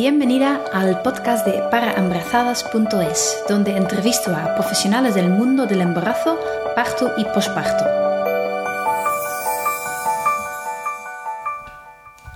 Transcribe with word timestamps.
Bienvenida 0.00 0.62
al 0.72 1.02
podcast 1.02 1.44
de 1.44 1.60
paraembarazadas.es, 1.72 3.38
donde 3.48 3.76
entrevisto 3.76 4.30
a 4.30 4.54
profesionales 4.54 5.16
del 5.16 5.28
mundo 5.28 5.66
del 5.66 5.80
embarazo, 5.80 6.38
parto 6.76 7.14
y 7.16 7.24
posparto. 7.24 7.84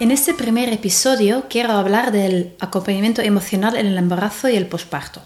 En 0.00 0.10
este 0.10 0.34
primer 0.34 0.70
episodio 0.70 1.44
quiero 1.48 1.74
hablar 1.74 2.10
del 2.10 2.56
acompañamiento 2.58 3.22
emocional 3.22 3.76
en 3.76 3.86
el 3.86 3.96
embarazo 3.96 4.48
y 4.48 4.56
el 4.56 4.66
posparto. 4.66 5.22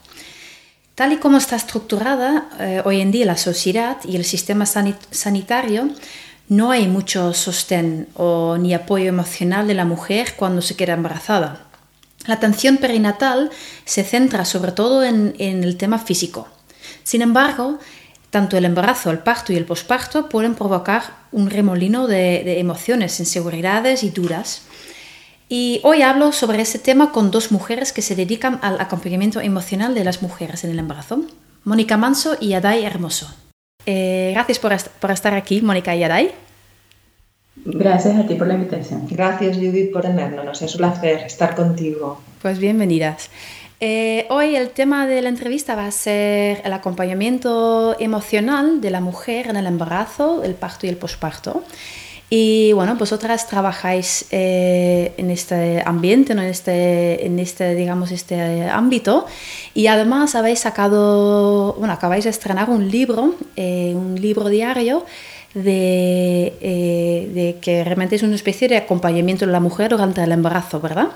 Tal 0.95 1.15
y 1.15 1.17
como 1.17 1.39
está 1.39 1.57
estructurada 1.57 2.51
eh, 2.61 2.83
hoy 2.85 3.01
en 3.01 3.13
día 3.13 3.25
la 3.25 3.39
sociedad 3.39 3.97
y 4.05 4.15
el 4.17 4.27
sistema 4.27 4.67
sanitario, 4.67 5.89
no 6.51 6.71
hay 6.71 6.87
mucho 6.87 7.33
sostén 7.33 8.09
o 8.15 8.59
ni 8.59 8.75
apoyo 8.75 9.07
emocional 9.07 9.67
de 9.67 9.75
la 9.75 9.87
mujer 9.87 10.35
cuando 10.37 10.61
se 10.61 10.77
queda 10.77 10.93
embarazada. 10.93 11.66
La 12.27 12.35
atención 12.35 12.79
perinatal 12.79 13.51
se 13.85 14.05
centra 14.05 14.45
sobre 14.45 14.73
todo 14.73 15.05
en, 15.05 15.35
el 15.39 15.77
tema 15.77 15.99
físico. 15.99 16.49
Sin 17.03 17.23
embargo, 17.23 17.79
tanto 18.31 18.57
el 18.57 18.65
embarazo, 18.65 19.11
el 19.11 19.21
parto 19.21 19.53
y 19.53 19.57
el 19.57 19.65
posparto 19.65 20.29
pueden 20.29 20.55
provocar 20.55 21.03
un 21.33 21.51
remolino 21.51 22.07
de, 22.07 22.59
emociones, 22.59 23.19
inseguridades 23.21 24.03
y 24.03 24.11
dudas. 24.11 24.63
Y 25.49 25.81
hoy 25.85 26.03
hablo 26.03 26.33
sobre 26.33 26.61
ese 26.61 26.81
tema 26.81 27.13
con 27.13 27.31
dos 27.31 27.53
mujeres 27.53 27.93
que 27.93 28.03
se 28.03 28.17
dedican 28.17 28.59
al 28.63 28.81
acompañamiento 28.81 29.41
emocional 29.41 29.95
de 29.95 30.05
las 30.05 30.23
mujeres 30.23 30.65
en 30.65 30.71
el 30.71 30.79
embarazo, 30.81 31.23
Mónica 31.63 31.97
Manso 31.97 32.37
y 32.41 32.55
Adai 32.55 32.85
Hermoso. 32.85 33.33
Eh, 33.87 34.33
gracias 34.35 34.59
por, 34.59 34.73
estar 35.13 35.35
aquí, 35.35 35.63
Mónica 35.63 35.95
y 35.95 36.03
Adai. 36.03 36.33
Gracias 37.69 38.17
a 38.17 38.27
ti 38.27 38.37
por 38.37 38.47
la 38.47 38.55
invitación. 38.55 39.09
Gracias, 39.11 39.57
Judith, 39.57 39.93
por 39.93 40.03
tenernos. 40.03 40.63
Es 40.63 40.75
un 40.75 40.79
placer 40.79 41.23
estar 41.27 41.57
contigo. 41.57 42.21
Pues 42.41 42.61
bienvenidas. 42.61 43.29
Eh, 43.81 44.25
hoy 44.31 44.55
el 44.55 44.71
tema 44.71 45.07
de 45.09 45.21
la 45.21 45.29
entrevista 45.29 45.75
va 45.75 45.87
a 45.87 45.91
ser 45.91 46.63
el 46.65 46.73
acompañamiento 46.73 47.97
emocional 47.99 48.81
de 48.81 48.91
la 48.91 49.01
mujer 49.01 49.49
en 49.49 49.57
el 49.57 49.67
embarazo, 49.67 50.45
el 50.45 50.55
parto 50.55 50.87
y 50.87 50.91
el 50.91 50.97
posparto. 50.97 51.65
Y 52.31 52.73
bueno, 52.73 52.95
vosotras 52.95 53.49
trabajáis 53.49 54.27
eh, 54.31 55.13
en 55.17 55.31
este 55.31 55.83
ambiente, 55.85 56.37
¿no? 56.37 56.43
en, 56.43 56.49
este, 56.49 57.27
en 57.27 57.39
este, 57.41 57.75
digamos, 57.75 58.13
este 58.13 58.69
ámbito. 58.69 59.27
Y 59.75 59.89
además 59.89 60.37
habéis 60.37 60.61
sacado, 60.61 61.75
bueno, 61.75 61.93
acabáis 61.93 62.25
de 62.25 62.31
estrenar 62.31 62.71
un 62.71 62.89
libro, 62.89 63.35
eh, 63.57 63.93
un 63.97 64.21
libro 64.21 64.49
diario 64.49 65.05
de, 65.55 66.55
eh, 66.61 67.31
de, 67.33 67.57
que 67.61 67.85
realmente 67.85 68.17
es 68.17 68.23
una 68.23 68.35
especie 68.35 68.69
de 68.69 68.77
acompañamiento 68.77 69.47
de 69.47 69.53
la 69.53 69.61
mujer 69.61 69.91
durante 69.91 70.23
el 70.23 70.33
embarazo, 70.33 70.81
¿verdad? 70.81 71.09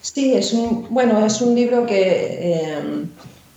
Sí, 0.00 0.34
es 0.34 0.52
un, 0.52 0.86
bueno, 0.90 1.24
es 1.24 1.40
un 1.40 1.54
libro 1.54 1.84
que 1.84 2.62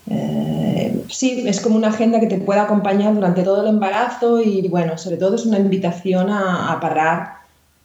eh, 0.08 1.04
sí, 1.10 1.44
es 1.48 1.60
como 1.60 1.76
una 1.76 1.90
agenda 1.90 2.20
que 2.20 2.28
te 2.28 2.38
puede 2.38 2.60
acompañar 2.60 3.14
durante 3.14 3.44
todo 3.44 3.62
el 3.62 3.68
embarazo 3.68 4.42
y 4.42 4.68
bueno, 4.68 4.98
sobre 4.98 5.18
todo 5.18 5.36
es 5.36 5.46
una 5.46 5.60
invitación 5.60 6.30
a, 6.30 6.78
parar 6.82 7.34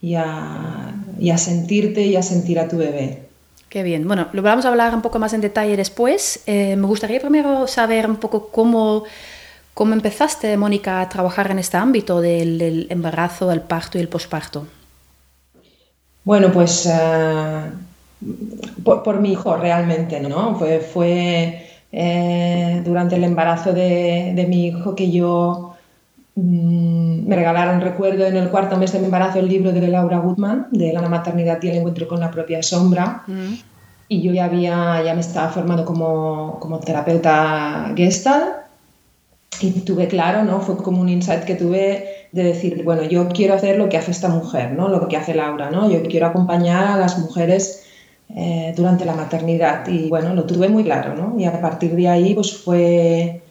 y 0.01 0.15
a, 0.15 0.95
sentirte 1.37 2.03
y 2.03 2.17
a 2.17 2.23
sentir 2.23 2.59
a 2.59 2.69
tu 2.69 2.77
bebé. 2.77 3.23
Qué 3.69 3.83
bien. 3.83 4.07
Bueno, 4.07 4.29
lo 4.33 4.43
vamos 4.43 4.65
a 4.65 4.69
hablar 4.69 4.95
un 4.95 5.03
poco 5.03 5.19
más 5.19 5.33
en 5.33 5.41
detalle 5.41 5.77
después. 5.77 6.41
Eh, 6.47 6.77
me 6.77 6.87
gustaría 6.87 7.21
primero 7.21 7.67
saber 7.67 8.09
un 8.09 8.17
poco 8.17 8.49
cómo, 8.49 9.05
cómo 9.75 9.93
empezaste, 9.93 10.57
Mónica, 10.57 11.01
a 11.01 11.09
trabajar 11.09 11.51
en 11.51 11.59
este 11.59 11.77
ámbito 11.77 12.21
del, 12.21 12.87
embarazo, 12.89 13.51
el 13.51 13.61
parto 13.61 13.99
y 13.99 14.01
el 14.01 14.09
posparto. 14.09 14.67
Bueno, 16.23 16.51
pues 16.53 16.87
eh, 16.87 17.71
por, 18.83 19.21
mi 19.21 19.33
hijo 19.33 19.57
realmente, 19.57 20.21
¿no? 20.21 20.57
Fue, 20.57 20.79
fue 20.79 21.67
eh, 21.93 22.83
durante 22.85 23.17
el 23.17 23.25
embarazo 23.25 23.73
de, 23.73 24.47
mi 24.49 24.69
hijo 24.69 24.95
que 24.95 25.11
yo 25.11 25.75
mm, 26.37 27.29
me 27.29 27.37
regalaron, 27.37 27.81
recuerdo, 27.81 28.25
en 28.25 28.37
el 28.37 28.49
cuarto 28.49 28.79
mes 28.79 28.93
de 28.93 29.01
mi 29.01 29.07
embarazo 29.07 29.41
el 29.41 29.49
libro 29.49 29.73
de 29.73 29.87
Laura 29.89 30.19
Goodman, 30.19 30.69
de 30.71 30.93
la 30.93 31.03
maternidad 31.03 31.63
y 31.63 31.69
el 31.69 31.77
encuentro 31.79 32.09
con 32.09 32.21
la 32.21 32.31
propia 32.31 32.63
sombra. 32.63 33.25
Mm. 33.27 33.55
Y 34.07 34.23
yo 34.23 34.33
ya, 34.33 34.45
había, 34.45 35.03
ya 35.03 35.15
me 35.15 35.21
estaba 35.21 35.49
formando 35.49 35.85
como, 35.85 36.59
como 36.61 36.79
terapeuta 36.79 37.93
gestal 37.97 38.64
y 39.61 39.71
tuve 39.81 40.09
claro, 40.09 40.45
¿no? 40.45 40.61
Fue 40.61 40.77
como 40.77 41.01
un 41.01 41.09
insight 41.09 41.45
que 41.45 41.55
tuve 41.55 42.29
de 42.33 42.43
decir, 42.43 42.83
bueno, 42.83 43.05
yo 43.05 43.29
quiero 43.29 43.55
hacer 43.55 43.79
lo 43.79 43.89
que 43.89 43.97
hace 43.97 44.11
esta 44.11 44.29
mujer, 44.29 44.73
¿no? 44.73 44.89
Lo 44.89 45.07
que 45.09 45.17
hace 45.17 45.35
Laura, 45.35 45.71
¿no? 45.71 45.91
Yo 45.91 46.03
quiero 46.03 46.27
acompañar 46.27 46.87
a 46.87 46.97
las 46.97 47.19
mujeres 47.19 47.85
eh, 48.31 48.73
durante 48.77 49.05
la 49.05 49.15
maternidad 49.15 49.87
y 49.87 50.09
bueno, 50.09 50.35
lo 50.35 50.45
tuve 50.45 50.69
muy 50.69 50.83
claro, 50.83 51.15
¿no? 51.15 51.39
Y 51.39 51.45
a 51.45 51.61
partir 51.61 51.95
de 51.95 52.09
ahí 52.09 52.35
pues 52.35 52.57
fue, 52.57 53.43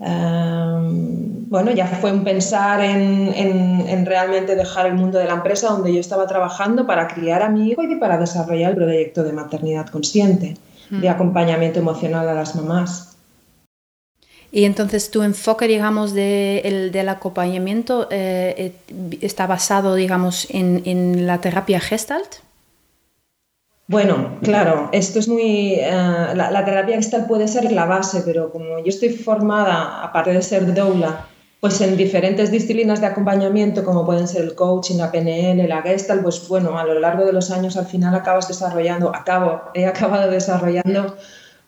em, 0.00 1.48
bueno, 1.50 1.70
ya 1.72 1.86
fue 1.86 2.12
un 2.12 2.24
pensar 2.24 2.80
en, 2.80 3.34
en, 3.36 4.06
realmente 4.06 4.56
dejar 4.56 4.86
el 4.86 4.94
mundo 4.94 5.18
de 5.18 5.26
la 5.26 5.34
empresa 5.34 5.68
donde 5.68 5.92
yo 5.92 6.00
estaba 6.00 6.26
trabajando 6.26 6.86
para 6.86 7.08
criar 7.08 7.42
a 7.42 7.48
mi 7.48 7.70
hijo 7.70 7.82
y 7.82 7.96
para 7.96 8.16
desarrollar 8.16 8.70
el 8.70 8.76
proyecto 8.76 9.22
de 9.22 9.32
maternidad 9.32 9.86
consciente, 9.88 10.56
de 10.90 11.08
acompañamiento 11.08 11.80
emocional 11.80 12.28
a 12.28 12.34
las 12.34 12.54
mamás. 12.54 13.13
Y 14.54 14.66
entonces 14.66 15.10
tu 15.10 15.24
enfoque, 15.24 15.66
digamos, 15.66 16.14
de, 16.14 16.60
el, 16.60 16.92
del 16.92 17.08
acompañamiento 17.08 18.06
eh, 18.12 18.54
eh, 18.88 19.18
está 19.20 19.48
basado, 19.48 19.96
digamos, 19.96 20.46
en, 20.48 20.82
en 20.84 21.26
la 21.26 21.40
terapia 21.40 21.80
Gestalt. 21.80 22.36
Bueno, 23.88 24.38
claro, 24.44 24.90
esto 24.92 25.18
es 25.18 25.26
muy... 25.26 25.74
Eh, 25.74 25.90
la, 26.36 26.64
terapia 26.64 26.94
gestal 26.94 27.26
puede 27.26 27.48
ser 27.48 27.72
la 27.72 27.84
base, 27.86 28.22
pero 28.24 28.52
como 28.52 28.78
yo 28.78 28.86
estoy 28.86 29.08
formada, 29.08 30.04
aparte 30.04 30.32
de 30.32 30.40
ser 30.40 30.72
doula, 30.72 31.26
pues 31.58 31.80
en 31.80 31.96
diferentes 31.96 32.52
disciplinas 32.52 33.00
de 33.00 33.08
acompañamiento, 33.08 33.84
como 33.84 34.06
pueden 34.06 34.28
ser 34.28 34.42
el 34.42 34.54
coaching, 34.54 34.98
la 34.98 35.10
PNL, 35.10 35.68
la 35.68 35.82
gestal, 35.82 36.20
pues 36.22 36.46
bueno, 36.46 36.78
a 36.78 36.84
lo 36.84 37.00
largo 37.00 37.24
de 37.24 37.32
los 37.32 37.50
años 37.50 37.76
al 37.76 37.86
final 37.86 38.14
acabas 38.14 38.46
desarrollando, 38.46 39.12
acabo, 39.12 39.62
he 39.74 39.84
acabado 39.84 40.30
desarrollando 40.30 41.16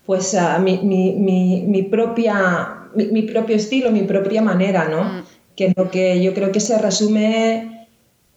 pues 0.07 0.37
mi, 0.61 0.79
mi, 0.79 1.65
mi, 1.67 1.83
propia, 1.83 2.76
mi, 2.95 3.23
propio 3.23 3.57
estilo, 3.57 3.91
mi 3.91 4.03
propia 4.03 4.43
manera, 4.43 4.89
¿no? 4.89 5.05
Mm. 5.05 5.25
Que 5.57 5.73
lo 5.77 5.91
que 5.91 6.23
yo 6.23 6.35
creo 6.35 6.53
que 6.53 6.61
se 6.61 6.79
resume 6.79 7.89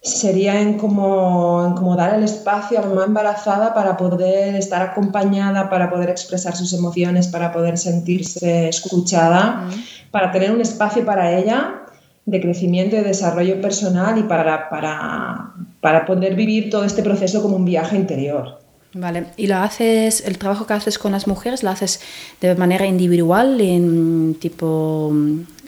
sería 0.02 0.62
en 0.62 0.78
como, 0.78 1.96
dar 1.98 2.16
el 2.16 2.24
espacio 2.24 2.80
a 2.80 2.82
la 2.82 2.88
mamá 2.88 3.06
embarazada 3.06 3.74
para 3.74 3.98
poder 3.98 4.56
estar 4.56 4.82
acompañada, 4.82 5.70
para 5.70 5.90
poder 5.90 6.10
expresar 6.10 6.56
sus 6.56 6.72
emociones, 6.74 7.28
para 7.28 7.52
poder 7.52 7.78
sentirse 7.78 8.70
escuchada, 8.70 9.68
para 10.12 10.32
tener 10.32 10.52
un 10.52 10.62
espacio 10.62 11.06
para 11.06 11.38
ella 11.38 11.82
de 12.26 12.40
crecimiento 12.40 12.96
y 12.96 13.02
desarrollo 13.02 13.60
personal 13.60 14.18
y 14.18 14.24
para, 14.24 14.70
para, 14.70 15.54
para 15.82 16.06
poder 16.06 16.36
vivir 16.36 16.70
todo 16.70 16.84
este 16.84 17.04
proceso 17.04 17.42
como 17.42 17.56
un 17.56 17.66
viaje 17.66 17.96
interior. 17.96 18.59
Vale, 18.94 19.28
¿y 19.38 19.46
lo 19.46 19.58
haces, 19.58 20.26
el 20.26 20.40
trabajo 20.40 20.66
que 20.66 20.74
haces 20.74 20.98
con 20.98 21.12
las 21.12 21.28
mujeres, 21.28 21.62
lo 21.62 21.70
haces 21.70 22.02
de 22.42 22.56
manera 22.56 22.88
individual, 22.88 23.62
en 23.62 24.36
tipo 24.40 25.14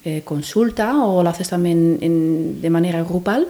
eh, 0.04 0.24
consulta, 0.24 1.06
o 1.06 1.22
lo 1.22 1.30
haces 1.30 1.50
también 1.50 2.59
de 2.62 2.70
manera 2.72 3.04
grupal? 3.04 3.48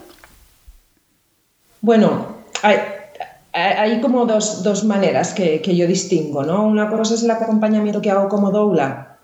Bueno, 1.79 2.35
hay, 2.63 4.01
como 4.01 4.25
dos, 4.25 4.83
maneras 4.83 5.33
que, 5.33 5.61
yo 5.63 5.87
distingo, 5.87 6.43
¿no? 6.43 6.67
Una 6.67 6.89
cosa 6.89 7.13
es 7.13 7.23
el 7.23 7.31
acompañamiento 7.31 8.01
que 8.01 8.11
hago 8.11 8.27
como 8.27 8.51
doula, 8.51 9.19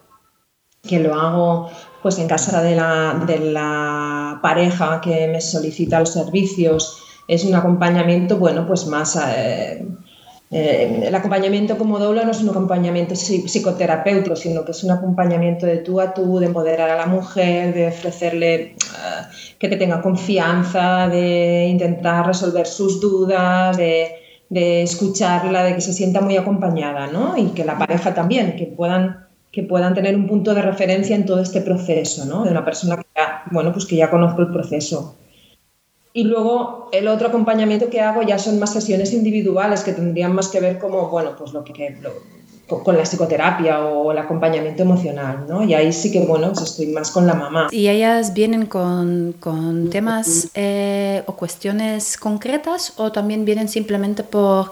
que 0.82 1.00
lo 1.00 1.14
hago 1.14 1.70
pues 2.02 2.20
en 2.20 2.28
casa 2.30 2.64
de 2.64 2.76
la, 2.76 4.40
pareja 4.42 5.02
que 5.02 5.28
me 5.28 5.42
solicita 5.42 6.00
los 6.00 6.14
servicios. 6.14 7.04
Es 7.28 7.44
un 7.44 7.54
acompañamiento, 7.54 8.38
bueno, 8.38 8.66
pues 8.66 8.88
más... 8.88 9.20
Eh, 9.28 9.86
eh, 10.50 11.04
el 11.06 11.14
acompañamiento 11.14 11.78
como 11.78 12.00
doula 12.00 12.24
no 12.24 12.32
es 12.32 12.42
un 12.42 12.50
acompañamiento 12.50 13.16
psicoterapéutico, 13.16 14.36
sino 14.36 14.64
que 14.64 14.72
es 14.72 14.84
un 14.84 14.92
acompañamiento 14.92 15.66
de 15.66 15.78
tú 15.78 16.00
a 16.00 16.14
tú, 16.14 16.40
de 16.40 16.46
empoderar 16.46 16.90
a 16.90 16.96
la 16.96 17.06
mujer, 17.06 17.74
de 17.74 17.88
ofrecerle 17.88 18.56
eh, 18.56 18.76
que 19.60 19.68
te 19.68 19.76
tenga 19.76 20.02
confianza, 20.02 21.10
de 21.10 21.68
intentar 21.68 22.26
resolver 22.26 22.66
sus 22.66 23.02
dudas, 23.02 23.76
de, 23.76 24.24
escucharla, 24.50 25.64
de 25.64 25.76
que 25.76 25.82
se 25.82 25.92
sienta 25.92 26.22
muy 26.22 26.38
acompañada, 26.38 27.08
¿no? 27.08 27.38
Y 27.38 27.48
que 27.48 27.66
la 27.66 27.78
pareja 27.78 28.14
también, 28.14 28.56
que 28.56 28.66
puedan, 28.66 29.28
que 29.52 29.64
puedan 29.64 29.94
tener 29.94 30.16
un 30.16 30.28
punto 30.28 30.54
de 30.54 30.62
referencia 30.62 31.18
en 31.18 31.26
todo 31.26 31.42
este 31.42 31.60
proceso, 31.60 32.24
¿no? 32.26 32.46
De 32.46 32.52
una 32.52 32.64
persona 32.64 33.04
bueno, 33.52 33.74
pues 33.74 33.86
que 33.86 33.98
ya 33.98 34.10
conozco 34.10 34.42
el 34.42 34.52
proceso. 34.52 35.16
Y 36.14 36.24
luego 36.24 36.90
el 36.92 37.08
otro 37.08 37.28
acompañamiento 37.28 37.90
que 37.90 38.02
hago 38.02 38.24
ya 38.24 38.40
son 38.40 38.60
más 38.60 38.74
sesiones 38.74 39.14
individuales 39.14 39.84
que 39.84 39.94
tendrían 39.94 40.34
más 40.34 40.48
que 40.48 40.60
ver 40.60 40.80
como, 40.80 41.10
bueno, 41.10 41.36
pues 41.38 41.54
lo 41.54 41.64
que, 41.64 41.98
con 42.68 42.98
la 42.98 43.04
psicoterapia 43.04 43.86
o 43.86 44.12
el 44.12 44.18
acompañamiento 44.18 44.84
emocional, 44.84 45.46
¿no? 45.48 45.64
Y 45.64 45.74
ahí 45.74 45.94
sí 45.94 46.12
que, 46.12 46.20
bueno, 46.20 46.52
pues 46.54 46.72
estoy 46.72 46.88
más 46.88 47.12
con 47.12 47.26
la 47.26 47.34
mamá. 47.34 47.68
¿Y 47.72 47.88
ellas 47.88 48.34
vienen 48.34 48.66
con, 48.66 49.36
con 49.40 49.90
temas 49.90 50.50
eh, 50.54 51.24
o 51.28 51.34
cuestiones 51.34 52.18
concretas 52.18 52.94
o 52.98 53.12
también 53.12 53.46
vienen 53.46 53.70
simplemente 53.70 54.24
por, 54.24 54.72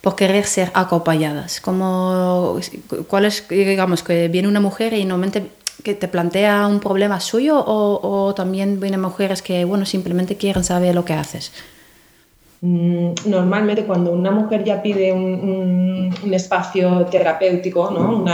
por 0.00 0.16
querer 0.16 0.46
ser 0.46 0.72
acompañadas? 0.74 1.60
Como, 1.60 2.58
¿Cuál 3.06 3.26
es, 3.26 3.46
digamos, 3.48 4.02
que 4.02 4.26
viene 4.28 4.48
una 4.48 4.60
mujer 4.60 4.92
y 4.94 5.04
normalmente 5.04 5.48
que 5.82 5.94
te 5.94 6.08
plantea 6.08 6.66
un 6.66 6.80
problema 6.80 7.20
suyo 7.20 7.58
o, 7.58 8.00
o 8.02 8.34
también 8.34 8.80
vienen 8.80 9.00
mujeres 9.00 9.42
que, 9.42 9.64
bueno, 9.64 9.86
simplemente 9.86 10.36
quieren 10.36 10.64
saber 10.64 10.94
lo 10.94 11.04
que 11.04 11.14
haces? 11.14 11.52
Mm, 12.60 13.12
normalmente 13.26 13.84
cuando 13.84 14.10
una 14.10 14.32
mujer 14.32 14.64
ya 14.64 14.82
pide 14.82 15.12
un, 15.12 16.12
espacio 16.32 17.06
terapéutico, 17.06 17.90
¿no? 17.90 18.24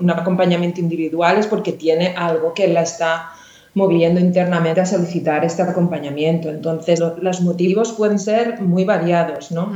un 0.00 0.10
acompañamiento 0.10 0.80
individual, 0.80 1.38
es 1.38 1.46
porque 1.46 1.72
tiene 1.72 2.14
algo 2.16 2.54
que 2.54 2.68
la 2.68 2.82
está 2.82 3.30
moviendo 3.74 4.20
internamente 4.20 4.80
a 4.80 4.86
solicitar 4.86 5.44
este 5.44 5.62
acompañamiento. 5.62 6.48
Entonces, 6.48 7.00
los 7.00 7.40
motivos 7.42 7.92
pueden 7.92 8.18
ser 8.18 8.60
muy 8.60 8.84
variados, 8.84 9.50
¿no? 9.50 9.72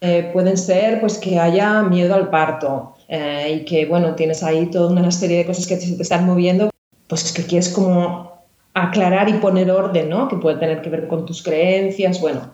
Eh, 0.00 0.30
pueden 0.32 0.56
ser 0.56 1.00
pues 1.00 1.18
que 1.18 1.38
haya 1.38 1.82
miedo 1.82 2.14
al 2.14 2.30
parto 2.30 2.94
eh, 3.08 3.60
y 3.60 3.64
que, 3.64 3.86
bueno, 3.86 4.14
tienes 4.14 4.42
ahí 4.42 4.66
toda 4.66 4.92
una 4.92 5.10
serie 5.10 5.38
de 5.38 5.46
cosas 5.46 5.66
que 5.66 5.76
te, 5.76 6.00
están 6.00 6.26
moviendo, 6.26 6.70
pues 7.06 7.32
que 7.32 7.44
quieres 7.44 7.70
como 7.70 8.44
aclarar 8.74 9.28
y 9.30 9.34
poner 9.34 9.70
orden, 9.70 10.10
¿no? 10.10 10.28
Que 10.28 10.36
puede 10.36 10.58
tener 10.58 10.82
que 10.82 10.90
ver 10.90 11.08
con 11.08 11.24
tus 11.24 11.42
creencias, 11.42 12.20
bueno, 12.20 12.52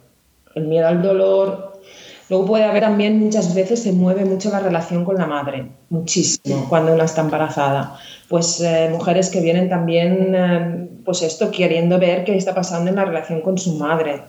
el 0.55 0.67
miedo 0.69 0.87
al 0.87 1.03
dolor. 1.03 1.75
Luego 2.31 2.47
puede 2.47 2.65
haber 2.65 2.83
también 2.83 3.19
muchas 3.19 3.55
veces 3.55 3.83
se 3.83 3.93
mueve 3.93 4.25
mucho 4.25 4.51
la 4.51 4.61
relación 4.61 5.05
con 5.05 5.17
la 5.17 5.27
madre, 5.27 5.67
muchísimo, 5.91 6.67
cuando 6.69 6.95
una 6.95 7.05
está 7.05 7.21
embarazada. 7.21 7.99
Pues 8.29 8.61
eh, 8.61 8.89
mujeres 8.91 9.29
que 9.29 9.41
vienen 9.41 9.69
también, 9.69 10.35
eh, 10.35 10.89
pues 11.05 11.21
esto, 11.23 11.51
queriendo 11.51 11.99
ver 11.99 12.25
qué 12.25 12.37
está 12.37 12.55
pasando 12.55 12.89
en 12.89 12.97
la 12.97 13.05
relación 13.05 13.43
con 13.43 13.59
su 13.59 13.75
madre. 13.75 14.23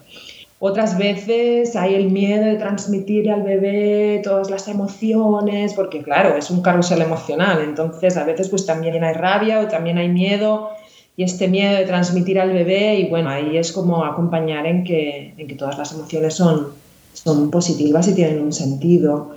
Otras 0.60 0.98
veces 0.98 1.76
hay 1.76 1.96
el 1.96 2.10
miedo 2.10 2.46
de 2.46 2.56
transmitir 2.56 3.30
al 3.30 3.44
bebé 3.44 4.22
todas 4.24 4.50
las 4.50 4.68
emociones, 4.70 5.74
porque 5.74 6.02
claro, 6.02 6.38
es 6.38 6.50
un 6.50 6.62
carrusel 6.62 7.02
emocional, 7.02 7.62
entonces 7.62 8.16
a 8.16 8.24
veces 8.24 8.48
pues 8.50 8.66
también 8.66 9.04
hay 9.04 9.14
rabia 9.14 9.60
o 9.60 9.68
también 9.68 9.98
hay 9.98 10.08
miedo 10.08 10.70
y 11.18 11.24
este 11.24 11.48
miedo 11.48 11.78
de 11.78 11.86
transmitir 11.86 12.40
al 12.40 12.52
bebé 12.52 12.96
y 12.96 13.10
bueno, 13.10 13.30
ahí 13.30 13.58
es 13.58 13.72
como 13.72 14.06
acompañar 14.06 14.66
en 14.66 14.84
que, 14.84 15.34
en 15.38 15.48
que 15.48 15.56
todas 15.56 15.78
las 15.78 15.94
emociones 15.94 16.34
son, 16.34 16.68
son 17.14 17.52
positivas 17.52 18.08
y 18.08 18.16
tienen 18.16 18.42
un 18.42 18.54
sentido. 18.54 19.36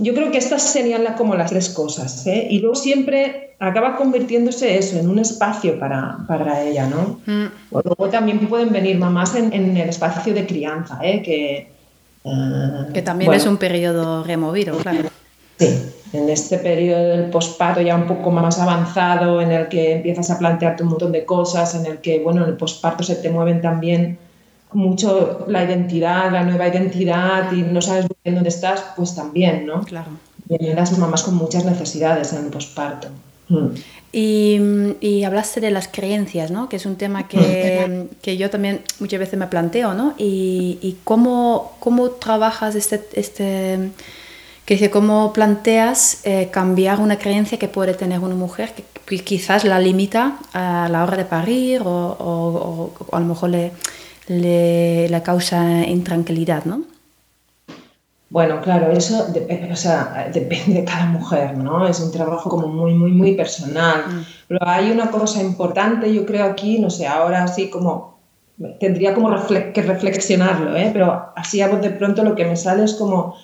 Yo 0.00 0.14
creo 0.14 0.30
que 0.30 0.38
estas 0.38 0.62
serían 0.62 1.02
como 1.16 1.34
las 1.34 1.50
tres 1.50 1.70
cosas, 1.70 2.24
¿eh? 2.28 2.46
y 2.48 2.60
luego 2.60 2.76
siempre 2.76 3.56
acaba 3.58 3.96
convirtiéndose 3.96 4.78
eso 4.78 4.96
en 4.96 5.08
un 5.10 5.18
espacio 5.18 5.76
para, 5.80 6.18
para 6.28 6.62
ella, 6.62 6.86
¿no? 6.86 7.20
Mm. 7.26 7.46
Luego 7.72 8.08
también 8.08 8.38
pueden 8.46 8.72
venir 8.72 8.96
mamás 8.96 9.34
en, 9.34 9.52
en 9.52 9.76
el 9.76 9.88
espacio 9.88 10.32
de 10.32 10.46
crianza, 10.46 11.00
¿eh? 11.02 11.20
que, 11.20 11.68
uh, 12.22 12.92
que 12.92 13.02
también 13.02 13.32
es 13.32 13.44
un 13.44 13.56
periodo 13.56 14.22
removido, 14.22 14.76
claro. 14.76 15.08
Sí, 15.58 15.90
en 16.12 16.28
este 16.28 16.58
periodo 16.58 17.08
del 17.08 17.30
posparto 17.30 17.80
ya 17.80 17.96
un 17.96 18.06
poco 18.06 18.30
más 18.30 18.60
avanzado, 18.60 19.40
en 19.40 19.50
el 19.50 19.66
que 19.66 19.94
empiezas 19.94 20.30
a 20.30 20.38
plantearte 20.38 20.84
un 20.84 20.90
montón 20.90 21.10
de 21.10 21.24
cosas, 21.24 21.74
en 21.74 21.86
el 21.86 21.98
que, 21.98 22.20
bueno, 22.20 22.44
en 22.44 22.50
el 22.50 22.56
posparto 22.56 23.02
se 23.02 23.16
te 23.16 23.30
mueven 23.30 23.60
también 23.60 24.16
mucho 24.72 25.44
la 25.48 25.64
identidad, 25.64 26.30
la 26.30 26.44
nueva 26.44 26.68
identidad 26.68 27.52
y 27.52 27.62
no 27.62 27.80
sabes 27.80 28.06
bien 28.24 28.34
dónde 28.34 28.50
estás, 28.50 28.84
pues 28.96 29.14
también, 29.14 29.66
¿no? 29.66 29.82
Claro. 29.82 30.10
Vienen 30.46 30.76
las 30.76 30.96
mamás 30.98 31.22
con 31.22 31.34
muchas 31.34 31.64
necesidades 31.64 32.32
en 32.32 32.44
el 32.44 32.50
posparto. 32.50 33.08
Mm. 33.48 33.68
Y, 34.10 34.58
y, 35.00 35.24
hablaste 35.24 35.60
de 35.60 35.70
las 35.70 35.88
creencias, 35.88 36.50
¿no? 36.50 36.68
Que 36.70 36.76
es 36.76 36.86
un 36.86 36.96
tema 36.96 37.28
que, 37.28 38.06
que 38.22 38.38
yo 38.38 38.48
también 38.48 38.80
muchas 39.00 39.20
veces 39.20 39.38
me 39.38 39.46
planteo, 39.46 39.92
¿no? 39.92 40.14
Y, 40.16 40.78
y 40.80 40.96
cómo, 41.04 41.76
cómo 41.78 42.10
trabajas 42.10 42.74
este, 42.74 43.06
este 43.12 43.90
que 44.76 44.90
cómo 44.90 45.32
planteas 45.32 46.20
eh, 46.24 46.50
cambiar 46.50 47.00
una 47.00 47.18
creencia 47.18 47.58
que 47.58 47.68
puede 47.68 47.94
tener 47.94 48.20
una 48.20 48.34
mujer 48.34 48.74
que, 48.74 48.84
quizás 49.24 49.64
la 49.64 49.80
limita 49.80 50.38
a 50.52 50.90
la 50.90 51.04
hora 51.04 51.16
de 51.16 51.24
parir 51.24 51.80
o, 51.82 52.92
a 53.10 53.18
lo 53.18 53.24
mejor 53.24 53.48
le, 53.48 53.72
le, 54.28 55.22
causa 55.22 55.86
intranquilidad, 55.86 56.64
¿no? 56.64 56.82
Bueno, 58.30 58.60
claro, 58.60 58.92
eso 58.92 59.26
o 59.72 59.76
sea, 59.76 60.30
depende 60.32 60.80
de 60.80 60.84
cada 60.84 61.06
mujer, 61.06 61.56
¿no? 61.56 61.86
Es 61.88 61.98
un 62.00 62.12
trabajo 62.12 62.50
como 62.50 62.68
muy, 62.68 62.92
muy, 62.92 63.10
muy 63.10 63.34
personal. 63.34 64.04
Mm. 64.06 64.24
Pero 64.48 64.60
hay 64.68 64.90
una 64.90 65.10
cosa 65.10 65.42
importante, 65.42 66.12
yo 66.12 66.26
creo 66.26 66.44
aquí, 66.44 66.78
no 66.78 66.90
sé, 66.90 67.06
ahora 67.06 67.48
sí 67.48 67.70
como 67.70 68.18
tendría 68.80 69.14
como 69.14 69.30
que 69.72 69.82
reflexionarlo, 69.82 70.76
¿eh? 70.76 70.90
Pero 70.92 71.32
así 71.36 71.62
a 71.62 71.68
de 71.68 71.90
pronto 71.90 72.24
lo 72.24 72.34
que 72.34 72.44
me 72.44 72.56
sale 72.56 72.84
es 72.84 72.94
como 72.94 73.36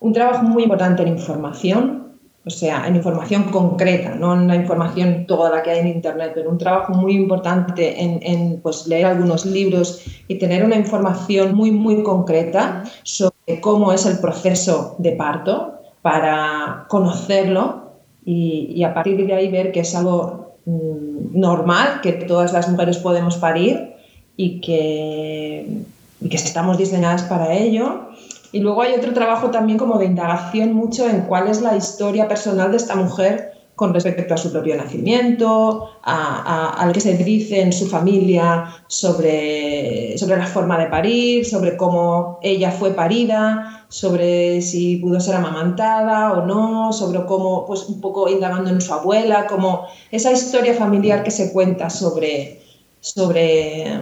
un 0.00 0.12
trabajo 0.12 0.44
muy 0.44 0.64
importante 0.64 1.02
en 1.02 1.08
información, 1.08 2.01
o 2.44 2.50
sea, 2.50 2.88
en 2.88 2.96
información 2.96 3.44
concreta, 3.44 4.16
no 4.16 4.34
en 4.34 4.48
la 4.48 4.56
información 4.56 5.26
toda 5.26 5.48
la 5.48 5.62
que 5.62 5.70
hay 5.70 5.78
en 5.78 5.88
Internet, 5.88 6.32
pero 6.34 6.50
un 6.50 6.58
trabajo 6.58 6.92
muy 6.92 7.12
importante 7.12 7.94
en, 8.02 8.60
pues, 8.60 8.86
leer 8.88 9.06
algunos 9.06 9.46
libros 9.46 10.02
y 10.26 10.38
tener 10.38 10.64
una 10.64 10.74
información 10.74 11.54
muy, 11.54 11.70
muy 11.70 12.02
concreta 12.02 12.82
sobre 13.04 13.60
cómo 13.60 13.92
es 13.92 14.06
el 14.06 14.18
proceso 14.18 14.96
de 14.98 15.12
parto 15.12 15.74
para 16.02 16.86
conocerlo 16.88 17.92
y, 18.24 18.82
a 18.82 18.92
partir 18.92 19.24
de 19.24 19.34
ahí 19.34 19.48
ver 19.48 19.70
que 19.70 19.80
es 19.80 19.94
algo 19.94 20.56
mm, 20.66 21.38
normal, 21.38 22.00
que 22.02 22.12
todas 22.12 22.52
las 22.52 22.68
mujeres 22.68 22.98
podemos 22.98 23.36
parir 23.36 23.94
y 24.36 24.60
que, 24.60 25.84
y 26.20 26.28
que 26.28 26.36
estamos 26.36 26.76
diseñadas 26.76 27.22
para 27.22 27.52
ello 27.52 28.11
y 28.52 28.60
luego 28.60 28.82
hay 28.82 28.92
otro 28.92 29.14
trabajo 29.14 29.50
también 29.50 29.78
como 29.78 29.98
de 29.98 30.04
indagación 30.04 30.74
mucho 30.74 31.08
en 31.08 31.22
cuál 31.22 31.48
es 31.48 31.62
la 31.62 31.74
historia 31.74 32.28
personal 32.28 32.70
de 32.70 32.76
esta 32.76 32.94
mujer 32.94 33.52
con 33.74 33.94
respecto 33.94 34.34
a 34.34 34.36
su 34.36 34.52
propio 34.52 34.76
nacimiento, 34.76 35.88
a, 36.02 36.74
a, 36.78 36.86
lo 36.86 36.92
que 36.92 37.00
se 37.00 37.16
dice 37.16 37.62
en 37.62 37.72
su 37.72 37.88
familia 37.88 38.66
sobre, 38.86 40.16
sobre 40.18 40.36
la 40.36 40.46
forma 40.46 40.78
de 40.78 40.86
parir, 40.86 41.46
sobre 41.46 41.76
cómo 41.78 42.38
ella 42.42 42.70
fue 42.70 42.90
parida, 42.90 43.86
sobre 43.88 44.60
si 44.60 44.96
pudo 44.96 45.18
ser 45.20 45.36
amamantada 45.36 46.32
o 46.34 46.46
no, 46.46 46.92
sobre 46.92 47.24
cómo, 47.24 47.64
pues 47.64 47.88
un 47.88 48.00
poco 48.00 48.28
indagando 48.28 48.68
en 48.68 48.80
su 48.82 48.92
abuela, 48.92 49.46
como 49.46 49.86
esa 50.10 50.30
historia 50.30 50.74
familiar 50.74 51.24
que 51.24 51.30
se 51.30 51.50
cuenta 51.50 51.88
sobre, 51.88 52.60
sobre, 53.00 54.00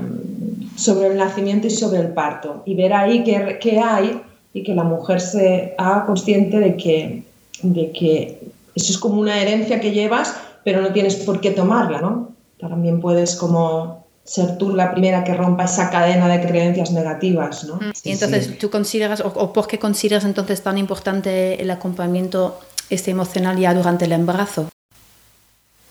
sobre 0.77 1.07
el 1.07 1.17
nacimiento 1.17 1.69
y 1.69 1.71
sobre 1.71 2.01
el 2.01 2.13
parto. 2.13 2.65
Y 2.67 2.75
ver 2.75 2.93
ahí 2.93 3.23
qué, 3.23 3.59
qué 3.61 3.79
hay 3.79 4.21
y 4.53 4.63
que 4.63 4.75
la 4.75 4.85
mujer 4.85 5.21
se 5.21 5.75
haga 5.79 6.07
consciente 6.07 6.59
de 6.59 6.77
que, 6.77 7.23
de 7.63 7.93
que 7.93 8.41
eso 8.75 8.93
es 8.93 8.99
como 8.99 9.21
una 9.21 9.41
herencia 9.41 9.81
que 9.81 9.93
llevas, 9.93 10.37
pero 10.65 10.81
no 10.81 10.93
tienes 10.93 11.17
por 11.17 11.41
qué 11.41 11.51
tomarla, 11.51 12.01
¿no? 12.01 12.31
También 12.59 13.01
puedes 13.01 13.37
como 13.37 14.05
ser 14.25 14.59
tú 14.59 14.75
la 14.75 14.93
primera 14.93 15.25
que 15.25 15.35
rompa 15.35 15.65
esa 15.65 15.91
cadena 15.91 16.29
de 16.29 16.47
creencias 16.47 16.91
negativas, 16.93 17.65
¿no? 17.65 17.77
Mm, 17.77 17.93
y 18.05 18.13
entonces, 18.13 18.59
¿tú 18.59 18.71
consideras, 18.71 19.23
o, 19.23 19.53
por 19.53 19.67
qué 19.67 19.79
consideras 19.79 20.25
entonces 20.25 20.63
tan 20.63 20.79
importante 20.79 21.61
el 21.61 21.71
acompañamiento 21.71 22.59
este 22.91 23.11
emocional 23.11 23.59
ya 23.59 23.75
durante 23.75 24.05
el 24.05 24.13
embarazo? 24.13 24.69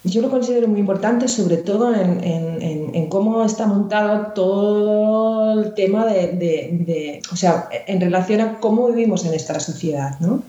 Yo 0.02 0.22
lo 0.22 0.30
considero 0.30 0.66
muy 0.66 0.80
importante, 0.80 1.28
sobre 1.28 1.58
todo 1.58 1.94
en, 1.94 2.24
en, 2.24 2.94
en, 2.94 3.06
cómo 3.08 3.44
está 3.44 3.66
montado 3.66 4.32
todo 4.34 5.60
el 5.60 5.74
tema 5.74 6.06
de, 6.06 6.28
de, 6.28 6.70
de, 6.86 7.22
o 7.30 7.36
sea, 7.36 7.68
en 7.86 8.00
relación 8.00 8.40
a 8.40 8.58
cómo 8.60 8.88
vivimos 8.88 9.26
en 9.26 9.34
esta 9.34 9.60
sociedad, 9.60 10.18
¿no? 10.20 10.42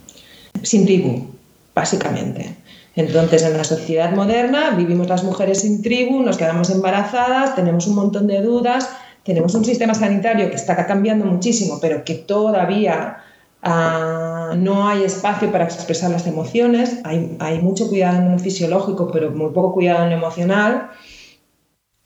Sin 0.64 0.86
tribu, 0.86 1.28
básicamente. 1.76 2.56
Entonces, 2.96 3.44
en 3.44 3.58
la 3.58 3.66
sociedad 3.66 4.12
moderna 4.14 4.72
vivimos 4.72 5.08
las 5.10 5.24
mujeres 5.24 5.62
sin 5.62 5.82
tribu, 5.82 6.22
nos 6.24 6.38
quedamos 6.38 6.70
embarazadas, 6.70 7.56
tenemos 7.56 7.88
un 7.88 7.96
montón 7.96 8.28
de 8.28 8.42
dudas, 8.42 8.90
tenemos 9.24 9.54
un 9.54 9.66
sistema 9.66 9.94
sanitario 9.94 10.50
que 10.50 10.56
está 10.56 10.86
cambiando 10.88 11.26
muchísimo, 11.26 11.80
pero 11.82 12.06
que 12.06 12.16
todavía 12.16 13.18
Ah, 13.64 14.56
no 14.58 14.88
hay 14.88 15.04
espacio 15.04 15.52
para 15.52 15.66
expresar 15.66 16.10
las 16.10 16.26
emociones, 16.26 17.00
hay, 17.04 17.60
mucho 17.62 17.88
cuidado 17.88 18.18
en 18.18 18.32
lo 18.32 18.40
fisiológico, 18.40 19.12
pero 19.12 19.30
muy 19.32 19.52
poco 19.52 19.74
cuidado 19.74 20.04
en 20.04 20.10
lo 20.10 20.18
emocional. 20.18 20.90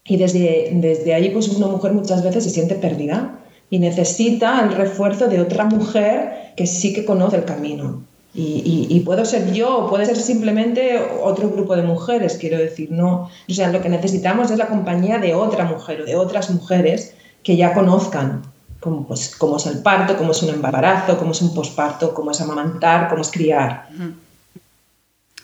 Y 0.04 0.18
desde, 0.18 0.70
desde 0.74 1.14
ahí, 1.14 1.30
pues 1.30 1.48
una 1.50 1.68
mujer 1.68 1.94
muchas 1.94 2.24
veces 2.24 2.44
se 2.44 2.50
siente 2.50 2.76
perdida 2.76 3.40
y 3.70 3.80
necesita 3.80 4.62
el 4.64 4.74
refuerzo 4.74 5.28
de 5.28 5.42
otra 5.42 5.66
mujer 5.66 6.54
que 6.56 6.68
sí 6.68 6.94
que 6.94 7.06
conoce 7.06 7.38
el 7.38 7.46
camino. 7.46 8.04
Y, 8.38 9.02
puedo 9.06 9.24
ser 9.24 9.54
yo 9.54 9.88
puede 9.90 10.06
ser 10.06 10.18
simplemente 10.18 11.00
otro 11.24 11.50
grupo 11.50 11.78
de 11.78 11.84
mujeres, 11.84 12.38
quiero 12.38 12.58
decir, 12.58 12.92
no. 12.92 13.30
O 13.50 13.54
sea, 13.54 13.72
lo 13.72 13.82
que 13.82 13.88
necesitamos 13.88 14.52
es 14.52 14.58
la 14.58 14.68
compañía 14.68 15.20
de 15.20 15.34
otra 15.34 15.64
mujer 15.64 16.02
o 16.02 16.06
de 16.06 16.18
otras 16.18 16.50
mujeres 16.50 17.14
que 17.44 17.56
ya 17.56 17.74
conozcan 17.74 18.42
como, 18.86 19.08
pues, 19.08 19.36
cómo 19.36 19.58
es 19.58 19.66
el 19.66 19.80
parto, 19.80 20.16
cómo 20.16 20.30
es 20.30 20.44
un 20.44 20.50
embarazo, 20.50 21.18
cómo 21.18 21.32
es 21.32 21.42
un 21.42 21.56
posparto, 21.56 22.14
cómo 22.14 22.30
es 22.30 22.40
amamantar, 22.40 23.10
cómo 23.10 23.24
es 23.24 23.32
criar. 23.32 23.90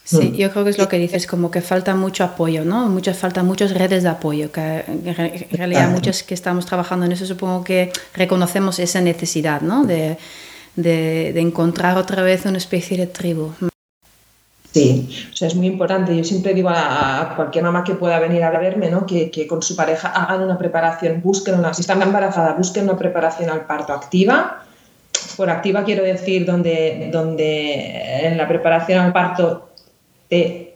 Sí, 0.04 0.30
mm. 0.30 0.36
yo 0.36 0.52
creo 0.52 0.64
que 0.64 0.70
es 0.70 0.78
lo 0.78 0.88
que 0.88 1.00
dices, 1.00 1.26
como 1.26 1.50
que 1.50 1.62
falta 1.62 1.96
mucho 1.96 2.24
apoyo, 2.24 2.64
¿no? 2.64 2.88
Muchas, 2.88 3.18
faltan 3.18 3.48
muchas 3.48 3.74
redes 3.74 4.04
de 4.04 4.10
apoyo, 4.10 4.52
que 4.52 4.84
en 4.86 5.58
realidad 5.58 5.90
muchos 5.90 6.22
que 6.22 6.36
estamos 6.36 6.68
trabajando 6.68 7.08
en 7.08 7.14
eso 7.14 7.26
supongo 7.26 7.64
que 7.64 7.92
reconocemos 8.14 8.78
esa 8.78 9.02
necesidad, 9.02 9.62
¿no? 9.62 9.86
De, 9.86 10.20
de, 10.76 11.40
encontrar 11.40 11.98
otra 11.98 12.22
vez 12.22 12.46
una 12.46 12.60
especie 12.60 12.96
de 12.96 13.08
tribu. 13.08 13.54
Sí, 14.72 15.28
o 15.32 15.36
sea, 15.36 15.50
es 15.50 15.56
muy 15.56 15.68
importante. 15.68 16.16
Yo 16.16 16.24
siempre 16.24 16.54
digo 16.54 16.70
a, 16.70 17.34
cualquier 17.36 17.64
mamá 17.64 17.84
que 17.84 17.96
pueda 17.96 18.20
venir 18.20 18.44
a 18.44 18.52
verme, 18.52 18.90
¿no? 18.90 19.06
Que, 19.06 19.30
que, 19.30 19.46
con 19.46 19.62
su 19.62 19.76
pareja 19.76 20.10
hagan 20.10 20.44
una 20.44 20.58
preparación, 20.58 21.22
busquen 21.22 21.56
una, 21.56 21.74
si 21.74 21.82
están 21.82 22.02
embarazada, 22.02 22.54
busquen 22.54 22.86
una 22.86 22.98
preparación 22.98 23.50
al 23.50 23.66
parto 23.66 23.92
activa. 23.92 24.64
Por 25.36 25.50
activa 25.50 25.84
quiero 25.84 26.04
decir 26.04 26.46
donde, 26.46 27.10
donde 27.12 28.28
en 28.28 28.38
la 28.38 28.48
preparación 28.48 29.00
al 29.00 29.14
parto 29.14 29.70
te 30.30 30.72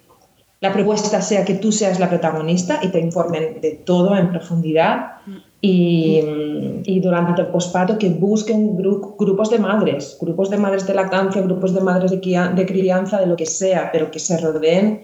la 0.62 0.74
propuesta 0.74 1.22
sea 1.22 1.46
que 1.46 1.56
tú 1.56 1.72
seas 1.72 2.00
la 2.00 2.10
protagonista 2.10 2.80
y 2.82 2.88
te 2.88 3.00
informen 3.00 3.62
de 3.62 3.72
todo 3.72 4.18
en 4.18 4.30
profundidad 4.30 5.18
y, 5.68 7.00
durante 7.00 7.42
el 7.42 7.48
posparto 7.48 7.98
que 7.98 8.10
busquen 8.10 8.76
grupos 8.78 9.50
de 9.50 9.60
madres, 9.60 10.18
grupos 10.22 10.50
de 10.50 10.58
madres 10.58 10.86
de 10.88 10.94
lactancia, 10.94 11.42
grupos 11.42 11.74
de 11.74 11.82
madres 11.82 12.12
de, 12.12 12.20
crianza, 12.66 13.20
de 13.20 13.28
lo 13.28 13.36
que 13.36 13.46
sea, 13.46 13.92
pero 13.92 14.12
que 14.12 14.20
se 14.20 14.38
rodeen 14.38 15.04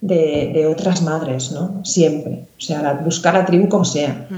de, 0.00 0.66
otras 0.66 1.02
madres, 1.02 1.52
¿no? 1.52 1.84
Siempre. 1.84 2.44
O 2.58 2.60
sea, 2.60 3.00
buscar 3.04 3.36
a 3.36 3.44
tribu 3.44 3.68
como 3.68 3.84
sea. 3.84 4.28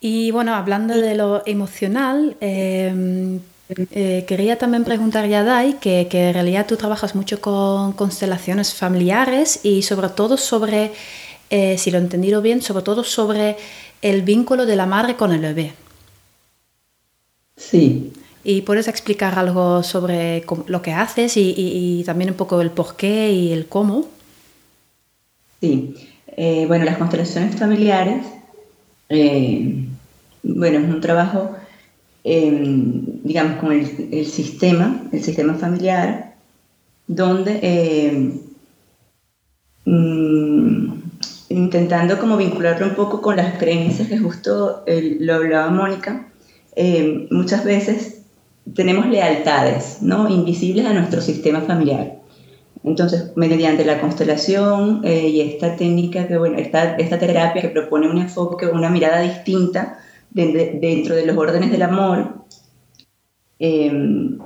Y 0.00 0.30
bueno, 0.30 0.54
hablando 0.54 0.94
de 0.94 1.14
lo 1.14 1.42
emocional, 1.46 2.36
eh, 2.40 3.40
eh, 3.68 4.24
quería 4.28 4.58
también 4.58 4.84
preguntar 4.84 5.24
a 5.24 5.42
Dai 5.42 5.78
que, 5.80 6.06
que, 6.10 6.28
en 6.28 6.34
realidad 6.34 6.66
tú 6.66 6.76
trabajas 6.76 7.14
mucho 7.14 7.40
con 7.40 7.92
constelaciones 7.92 8.74
familiares 8.74 9.60
y 9.62 9.80
sobre 9.82 10.10
todo 10.10 10.36
sobre, 10.36 10.92
eh, 11.48 11.78
si 11.78 11.90
lo 11.90 11.96
he 11.96 12.00
entendido 12.02 12.42
bien, 12.42 12.60
sobre 12.60 12.82
todo 12.82 13.02
sobre 13.04 13.56
el 14.04 14.22
vínculo 14.22 14.66
de 14.66 14.76
la 14.76 14.86
madre 14.86 15.16
con 15.16 15.32
el 15.32 15.40
bebé. 15.40 15.72
Sí. 17.56 18.12
¿Y 18.44 18.62
puedes 18.62 18.88
explicar 18.88 19.38
algo 19.38 19.82
sobre 19.82 20.44
lo 20.66 20.82
que 20.82 20.92
haces 20.92 21.36
y, 21.36 21.54
y, 21.56 22.04
también 22.04 22.30
un 22.30 22.36
poco 22.36 22.60
el 22.60 22.70
por 22.70 22.96
qué 22.96 23.32
y 23.32 23.52
el 23.52 23.66
cómo? 23.66 24.06
Sí. 25.60 25.94
Eh, 26.36 26.66
bueno, 26.66 26.84
las 26.84 26.98
constelaciones 26.98 27.56
familiares, 27.56 28.26
bueno, 29.08 30.78
es 30.78 30.84
un 30.84 31.00
trabajo 31.00 31.56
Em, 32.24 33.22
digamos, 33.22 33.58
con 33.60 33.70
el, 33.72 34.26
sistema, 34.26 35.02
el 35.12 35.22
sistema 35.22 35.54
familiar, 35.54 36.34
donde 37.06 37.60
em, 37.62 38.40
mm, 39.84 41.03
intentando 41.54 42.18
como 42.18 42.36
vincularlo 42.36 42.86
un 42.86 42.94
poco 42.94 43.20
con 43.22 43.36
las 43.36 43.56
creencias 43.58 44.08
que 44.08 44.18
justo 44.18 44.84
lo 44.86 45.34
hablaba 45.34 45.70
Mónica, 45.70 46.26
em, 46.74 47.28
muchas 47.30 47.64
veces 47.64 48.22
tenemos 48.74 49.06
lealtades 49.06 49.98
¿no? 50.02 50.28
invisibles 50.28 50.84
a 50.86 50.92
nuestro 50.92 51.20
sistema 51.20 51.60
familiar. 51.60 52.16
Entonces, 52.82 53.32
mediante 53.36 53.84
la 53.84 54.00
constelación 54.00 55.02
eh, 55.04 55.28
y 55.28 55.40
esta 55.40 55.76
técnica, 55.76 56.26
que, 56.26 56.36
bueno, 56.36 56.58
esta, 56.58 56.96
esta 56.96 57.18
terapia 57.18 57.62
que 57.62 57.68
propone 57.68 58.10
un 58.10 58.18
enfoque, 58.18 58.66
una 58.66 58.90
mirada 58.90 59.20
distinta 59.20 59.98
dentro 60.30 61.14
de 61.14 61.24
los 61.24 61.36
órdenes 61.36 61.70
del 61.70 61.82
amor, 61.82 62.34
em, 63.60 64.38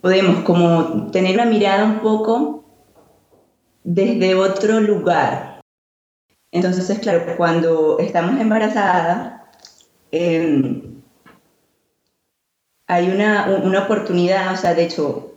podemos 0.00 0.44
como 0.44 1.10
tener 1.10 1.34
una 1.34 1.46
mirada 1.46 1.84
un 1.84 1.98
poco 1.98 2.64
desde 3.82 4.34
otro 4.36 4.80
lugar. 4.80 5.55
Entonces, 6.56 6.88
es 6.88 7.00
claro, 7.00 7.36
cuando 7.36 7.98
estamos 7.98 8.40
embarazadas, 8.40 9.42
em, 10.10 11.02
hay 12.86 13.10
una, 13.10 13.60
una, 13.62 13.80
oportunidad, 13.80 14.54
o 14.54 14.56
sea, 14.56 14.72
de 14.72 14.84
hecho, 14.84 15.34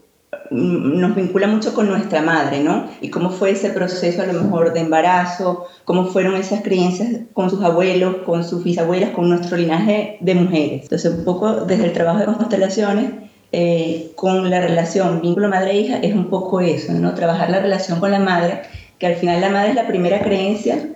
nos 0.49 1.15
vincula 1.15 1.47
mucho 1.47 1.73
con 1.73 1.89
nuestra 1.89 2.21
madre, 2.21 2.63
¿no? 2.63 2.85
Y 3.01 3.09
cómo 3.09 3.31
fue 3.31 3.51
ese 3.51 3.71
proceso 3.71 4.21
a 4.21 4.27
lo 4.27 4.33
mejor 4.41 4.71
de 4.71 4.79
embarazo, 4.79 5.65
cómo 5.83 6.05
fueron 6.05 6.35
esas 6.37 6.61
creencias 6.61 7.09
con 7.33 7.49
sus 7.49 7.61
abuelos, 7.63 8.17
con 8.25 8.45
sus 8.45 8.63
bisabuelas, 8.63 9.09
con 9.09 9.27
nuestro 9.27 9.57
linaje 9.57 10.19
de 10.21 10.35
mujeres. 10.35 10.83
Entonces, 10.83 11.13
un 11.13 11.25
poco 11.25 11.65
desde 11.65 11.83
el 11.83 11.91
trabajo 11.91 12.19
de 12.19 12.25
constelaciones, 12.27 13.11
eh, 13.51 14.13
con 14.15 14.49
la 14.49 14.61
relación 14.61 15.19
vínculo 15.21 15.49
madre-hija, 15.49 15.97
es 15.97 16.15
un 16.15 16.29
poco 16.29 16.61
eso, 16.61 16.93
¿no? 16.93 17.13
Trabajar 17.13 17.49
la 17.49 17.59
relación 17.59 17.99
con 17.99 18.11
la 18.11 18.19
madre, 18.19 18.61
que 18.97 19.07
al 19.07 19.15
final 19.15 19.41
la 19.41 19.49
madre 19.49 19.71
es 19.71 19.75
la 19.75 19.87
primera 19.87 20.21
creencia 20.21 20.95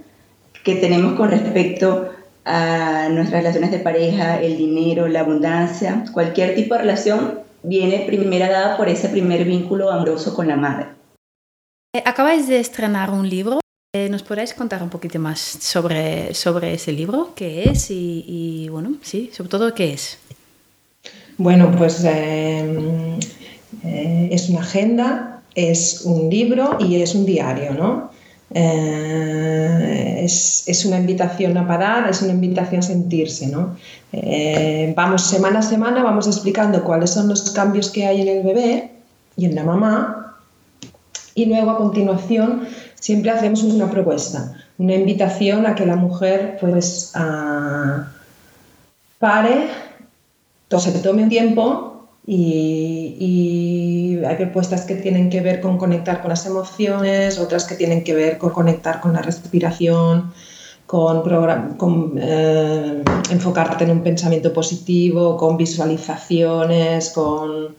que 0.63 0.75
tenemos 0.75 1.13
con 1.13 1.29
respecto 1.29 2.10
a 2.46 3.10
nuestras 3.10 3.43
relaciones 3.43 3.72
de 3.72 3.79
pareja, 3.79 4.41
el 4.41 4.58
dinero, 4.58 5.08
la 5.08 5.22
abundancia, 5.22 6.05
cualquier 6.13 6.55
tipo 6.55 6.75
de 6.75 6.82
relación 6.82 7.39
viene 7.63 8.03
primera 8.05 8.50
dada 8.50 8.77
por 8.77 8.89
ese 8.89 9.10
primer 9.10 9.46
vínculo 9.46 9.89
amoroso 9.91 10.36
con 10.36 10.48
la 10.48 10.55
madre. 10.55 10.88
Eh, 11.96 12.03
acabáis 12.05 12.48
de 12.48 12.60
estrenar 12.60 13.10
un 13.10 13.29
libro. 13.29 13.60
Eh, 13.96 14.10
¿Nos 14.10 14.24
podéis 14.24 14.53
contar 14.53 14.82
un 14.82 14.89
poquito 14.89 15.20
más 15.20 15.39
sobre, 15.39 16.34
sobre 16.34 16.74
ese 16.74 16.91
libro? 16.91 17.34
¿Qué 17.36 17.70
es? 17.70 17.91
Y, 17.91 18.67
bueno, 18.70 18.96
sí, 19.01 19.29
sobre 19.32 19.50
todo, 19.50 19.74
¿qué 19.74 19.93
es? 19.93 20.17
Bueno, 21.38 21.72
pues 21.77 22.03
em, 22.03 23.20
eh, 23.84 24.29
es 24.32 24.50
una 24.50 24.62
agenda, 24.62 25.43
es 25.55 26.01
un 26.01 26.29
libro 26.29 26.77
y 26.79 27.01
es 27.01 27.13
un 27.15 27.25
diario, 27.25 27.74
¿no? 27.74 28.12
Es, 28.53 30.86
una 30.86 30.98
invitación 30.98 31.57
a 31.57 31.67
parar, 31.67 32.10
es 32.10 32.22
una 32.22 32.33
invitación 32.33 32.79
a 32.79 32.83
sentirse, 32.83 33.48
¿no? 33.48 33.75
Eh, 34.12 34.93
vamos 34.95 35.24
semana 35.24 35.60
a 35.60 35.63
semana, 35.63 36.03
vamos 36.03 36.27
explicando 36.27 36.83
cuáles 36.83 37.12
son 37.12 37.29
los 37.29 37.51
cambios 37.51 37.89
que 37.89 38.05
hay 38.05 38.22
en 38.22 38.27
el 38.27 38.43
bebé 38.43 38.91
y 39.36 39.45
en 39.45 39.55
la 39.55 39.63
mamá 39.63 40.38
y 41.36 41.45
luego 41.45 41.72
a 41.72 41.77
continuación 41.77 42.67
siempre 42.95 43.31
hacemos 43.31 43.63
una 43.63 43.89
propuesta, 43.89 44.53
una 44.77 44.95
invitación 44.95 45.65
a 45.65 45.75
que 45.75 45.86
la 45.86 45.95
mujer 45.95 46.57
pues 46.62 47.12
pare, 49.19 49.67
se 50.79 50.91
tome 51.00 51.24
un 51.24 51.29
tiempo 51.29 51.92
y, 52.25 54.19
hay 54.25 54.35
propuestas 54.37 54.85
que 54.85 54.95
tienen 54.95 55.29
que 55.29 55.41
ver 55.41 55.59
con 55.59 55.77
conectar 55.77 56.21
con 56.21 56.29
las 56.29 56.45
emociones, 56.45 57.37
otras 57.39 57.65
que 57.65 57.75
tienen 57.75 58.03
que 58.03 58.13
ver 58.13 58.37
con 58.37 58.51
conectar 58.51 59.01
con 59.01 59.13
la 59.13 59.21
respiración, 59.21 60.31
con, 60.85 61.23
con 61.77 62.13
eh, 62.17 63.03
enfocarte 63.29 63.83
en 63.83 63.91
un 63.91 64.01
pensamiento 64.01 64.53
positivo, 64.53 65.35
con 65.37 65.57
visualizaciones, 65.57 67.09
con... 67.11 67.75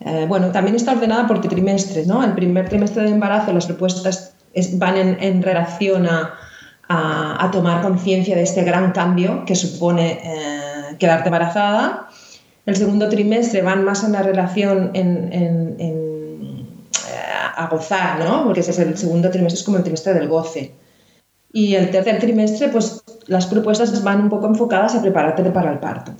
Eh, 0.00 0.26
bueno, 0.28 0.52
también 0.52 0.76
está 0.76 0.92
ordenada 0.92 1.26
por 1.26 1.40
trimestres, 1.40 2.06
¿no? 2.06 2.22
El 2.22 2.34
primer 2.34 2.68
trimestre 2.68 3.02
de 3.02 3.10
embarazo 3.10 3.52
las 3.52 3.66
propuestas 3.66 4.34
van 4.74 4.96
en, 4.96 5.42
relación 5.42 6.06
a, 6.06 6.34
a, 6.88 7.50
tomar 7.50 7.82
conciencia 7.82 8.36
de 8.36 8.42
este 8.42 8.62
gran 8.62 8.92
cambio 8.92 9.44
que 9.44 9.56
supone 9.56 10.20
eh, 10.22 10.96
quedarte 10.98 11.28
embarazada 11.28 12.08
el 12.68 12.76
segundo 12.76 13.08
trimestre 13.08 13.62
van 13.62 13.82
más 13.82 14.04
en 14.04 14.12
la 14.12 14.22
relación 14.22 14.90
en, 14.92 15.76
eh, 15.78 16.28
a 17.56 17.66
gozar, 17.70 18.22
¿no? 18.22 18.44
Porque 18.44 18.60
ese 18.60 18.72
es 18.72 18.78
el 18.78 18.98
segundo 18.98 19.30
trimestre, 19.30 19.58
es 19.58 19.64
como 19.64 19.78
el 19.78 19.82
trimestre 19.82 20.12
del 20.12 20.28
goce. 20.28 20.74
Y 21.50 21.76
el 21.76 21.90
tercer 21.90 22.18
trimestre, 22.18 22.68
pues 22.68 23.02
las 23.26 23.46
propuestas 23.46 24.02
van 24.04 24.20
un 24.20 24.28
poco 24.28 24.48
enfocadas 24.48 24.94
a 24.94 25.00
prepararte 25.00 25.44
para 25.44 25.72
el 25.72 25.78
parto. 25.78 26.12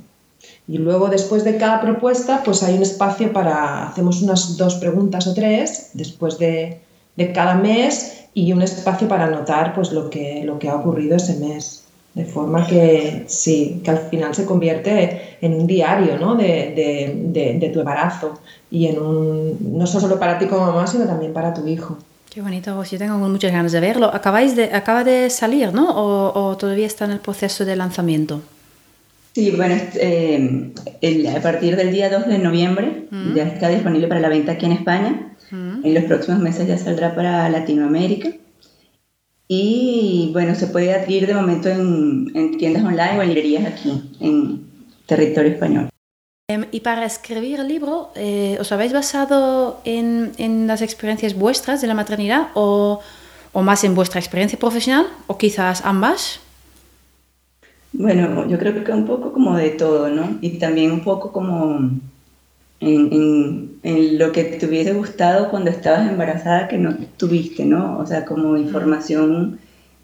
Y 0.67 0.79
luego, 0.79 1.09
después 1.09 1.45
de 1.45 1.59
cada 1.59 1.83
propuesta, 1.83 2.41
pues 2.43 2.63
hay 2.63 2.77
un 2.77 2.83
espacio 2.83 3.31
para, 3.31 3.89
hacemos 3.89 4.23
unas 4.23 4.57
dos 4.57 4.77
preguntas 4.77 5.27
o 5.27 5.35
tres 5.35 5.91
después 5.93 6.39
de, 6.39 6.81
de 7.17 7.33
cada 7.33 7.57
mes 7.57 8.25
y 8.33 8.55
un 8.55 8.63
espacio 8.63 9.07
para 9.07 9.27
anotar 9.27 9.75
pues, 9.75 9.93
lo, 9.93 10.09
que, 10.09 10.45
lo 10.45 10.59
que 10.59 10.71
ha 10.71 10.77
ocurrido 10.77 11.17
ese 11.17 11.35
mes. 11.35 11.88
De 12.15 12.25
forma 12.25 12.67
que 12.67 13.25
sí, 13.29 13.81
que 13.85 13.91
al 13.91 13.99
final 13.99 14.35
se 14.35 14.45
convierte 14.45 15.37
en 15.41 15.55
un 15.55 15.67
diario 15.67 16.19
¿no? 16.19 16.35
de, 16.35 17.71
tu 17.73 17.79
embarazo 17.81 18.41
y 18.71 18.87
en 18.87 18.99
un, 18.99 19.79
no 19.79 19.87
solo 19.87 20.19
para 20.19 20.39
ti 20.39 20.47
como 20.47 20.67
mamá, 20.67 20.87
sino 20.87 21.05
también 21.05 21.33
para 21.33 21.55
tu 21.55 21.67
hijo. 21.67 21.97
Qué 22.31 22.43
bonito, 22.43 22.75
pues 22.77 22.91
yo 22.91 22.99
tengo 22.99 23.17
muchas 23.17 23.53
ganas 23.53 23.73
de 23.73 23.81
verlo. 23.81 24.11
Acabáis 24.13 24.55
de, 24.55 24.65
acaba 24.75 25.03
de 25.03 25.31
salir, 25.31 25.73
¿no? 25.73 25.89
¿O, 25.91 26.57
todavía 26.57 26.87
está 26.87 27.07
en 27.07 27.13
el 27.13 27.21
proceso 27.21 27.65
de 27.65 27.77
lanzamiento? 27.77 28.43
Sí, 29.35 29.53
bueno, 29.53 29.77
eh, 29.95 30.73
a 31.35 31.41
partir 31.41 31.77
del 31.77 31.93
día 31.93 32.11
2 32.11 32.27
de 32.27 32.39
noviembre 32.39 33.07
mm. 33.11 33.35
ya 33.35 33.45
está 33.45 33.69
disponible 33.69 34.09
para 34.09 34.21
la 34.21 34.29
venta 34.29 34.53
aquí 34.53 34.67
en 34.67 34.73
España. 34.73 35.35
Mm. 35.51 35.87
En 35.87 35.95
los 35.95 36.05
próximos 36.05 36.41
meses 36.41 36.67
ya 36.67 36.77
saldrá 36.77 37.15
para 37.15 37.49
Latinoamérica. 37.49 38.31
Y 39.49 40.29
bueno, 40.35 40.55
se 40.55 40.67
puede 40.67 40.95
adquirir 40.95 41.27
de 41.27 41.35
momento 41.35 41.71
en, 41.71 42.59
tiendas 42.59 42.85
online 42.85 43.19
o 43.19 43.23
en 43.23 43.29
librerías 43.29 43.65
aquí, 43.65 44.15
en 44.21 44.67
territorio 45.07 45.53
español. 45.53 45.89
Em, 46.51 46.67
y 46.71 46.81
para 46.81 47.07
escribir 47.07 47.61
el 47.61 47.69
libro, 47.69 48.11
eh, 48.15 48.59
¿os 48.61 48.71
habéis 48.73 48.93
basado 48.93 49.81
en, 49.85 50.33
en, 50.37 50.67
las 50.67 50.83
experiencias 50.83 51.35
vuestras 51.35 51.81
de 51.81 51.87
la 51.87 51.95
maternidad 51.95 52.49
o, 52.55 53.01
o, 53.53 53.63
más 53.63 53.85
en 53.85 53.95
vuestra 53.95 54.21
experiencia 54.21 54.59
profesional 54.59 55.07
o 55.27 55.39
quizás 55.39 55.83
ambas? 55.85 56.41
Bueno, 57.93 58.47
yo 58.49 58.59
creo 58.59 58.85
que 58.85 58.93
un 58.93 59.07
poco 59.07 59.33
como 59.33 59.57
de 59.57 59.71
todo, 59.71 60.11
¿no? 60.11 60.39
Y 60.43 60.59
también 60.59 60.93
un 60.93 61.01
poco 61.01 61.33
como 61.33 61.91
en, 62.81 63.81
en, 63.83 64.19
lo 64.19 64.33
que 64.33 64.45
te 64.45 64.67
hubiese 64.67 64.93
gustado 64.93 65.51
cuando 65.51 65.71
estabas 65.71 66.09
embarazada 66.09 66.69
que 66.69 66.79
no 66.79 66.97
tuviste, 67.17 67.65
¿no? 67.65 67.99
O 67.99 68.07
sea, 68.07 68.25
como 68.25 68.57
información 68.57 69.59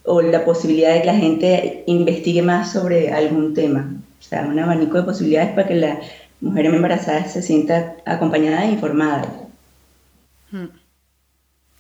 o 0.04 0.20
la 0.20 0.44
posibilidad 0.44 0.94
de 0.94 1.00
que 1.00 1.06
la 1.06 1.16
gente 1.16 1.84
investigue 1.86 2.42
más 2.42 2.72
sobre 2.72 3.12
algún 3.12 3.54
tema. 3.54 3.94
O 4.20 4.22
sea, 4.22 4.42
un 4.42 4.58
abanico 4.58 4.98
de 4.98 5.04
posibilidades 5.04 5.52
para 5.52 5.68
que 5.68 5.74
la 5.76 6.00
mujer 6.40 6.66
embarazada 6.66 7.26
se 7.26 7.42
sienta 7.42 7.96
acompañada 8.04 8.64
e 8.64 8.72
informada. 8.72 9.24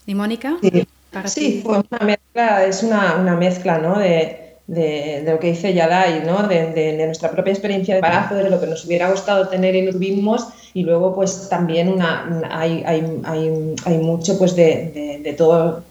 ¿Y 0.06 0.14
Mónica? 0.14 0.56
Sí, 1.26 1.62
pues 1.64 1.82
una 1.90 2.06
mezcla, 2.06 2.64
es 2.64 2.82
una, 2.82 3.16
una 3.16 3.36
mezcla, 3.36 3.78
¿no? 3.78 3.98
De, 3.98 4.56
de, 4.66 5.22
lo 5.26 5.38
que 5.38 5.48
dice 5.48 5.74
Yadai, 5.74 6.24
¿no? 6.24 6.46
De, 6.48 7.02
nuestra 7.06 7.30
propia 7.30 7.52
experiencia 7.52 7.94
de 7.94 7.98
embarazo, 7.98 8.34
de 8.34 8.50
lo 8.50 8.60
que 8.60 8.66
nos 8.66 8.84
hubiera 8.84 9.10
gustado 9.10 9.48
tener 9.48 9.74
y 9.76 9.82
no 9.82 9.92
tuvimos, 9.92 10.48
y 10.74 10.82
luego 10.82 11.14
pues 11.14 11.48
también 11.48 11.88
una, 11.88 12.48
hay, 12.50 12.82
hay, 12.84 13.20
hay, 13.24 13.74
hay 13.84 13.98
mucho 13.98 14.36
pues 14.36 14.56
de, 14.56 15.34
todo, 15.38 15.84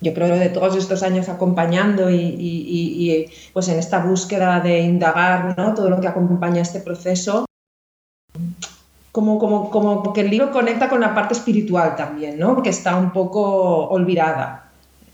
yo 0.00 0.14
creo 0.14 0.28
de 0.28 0.48
todos 0.48 0.76
estos 0.76 1.02
años 1.02 1.28
acompañando 1.28 2.08
y, 2.08 2.14
y, 2.14 3.12
y, 3.12 3.26
pues 3.52 3.68
en 3.68 3.80
esta 3.80 3.98
búsqueda 3.98 4.60
de 4.60 4.78
indagar 4.78 5.58
¿no? 5.58 5.74
todo 5.74 5.90
lo 5.90 6.00
que 6.00 6.06
acompaña 6.06 6.62
este 6.62 6.80
proceso, 6.80 7.46
como, 9.10 9.40
como, 9.40 9.70
como 9.70 10.12
que 10.12 10.20
el 10.20 10.30
libro 10.30 10.52
conecta 10.52 10.88
con 10.88 11.00
la 11.00 11.16
parte 11.16 11.34
espiritual 11.34 11.96
también, 11.96 12.38
¿no? 12.38 12.62
que 12.62 12.70
está 12.70 12.96
un 12.96 13.12
poco 13.12 13.88
olvidada. 13.88 14.64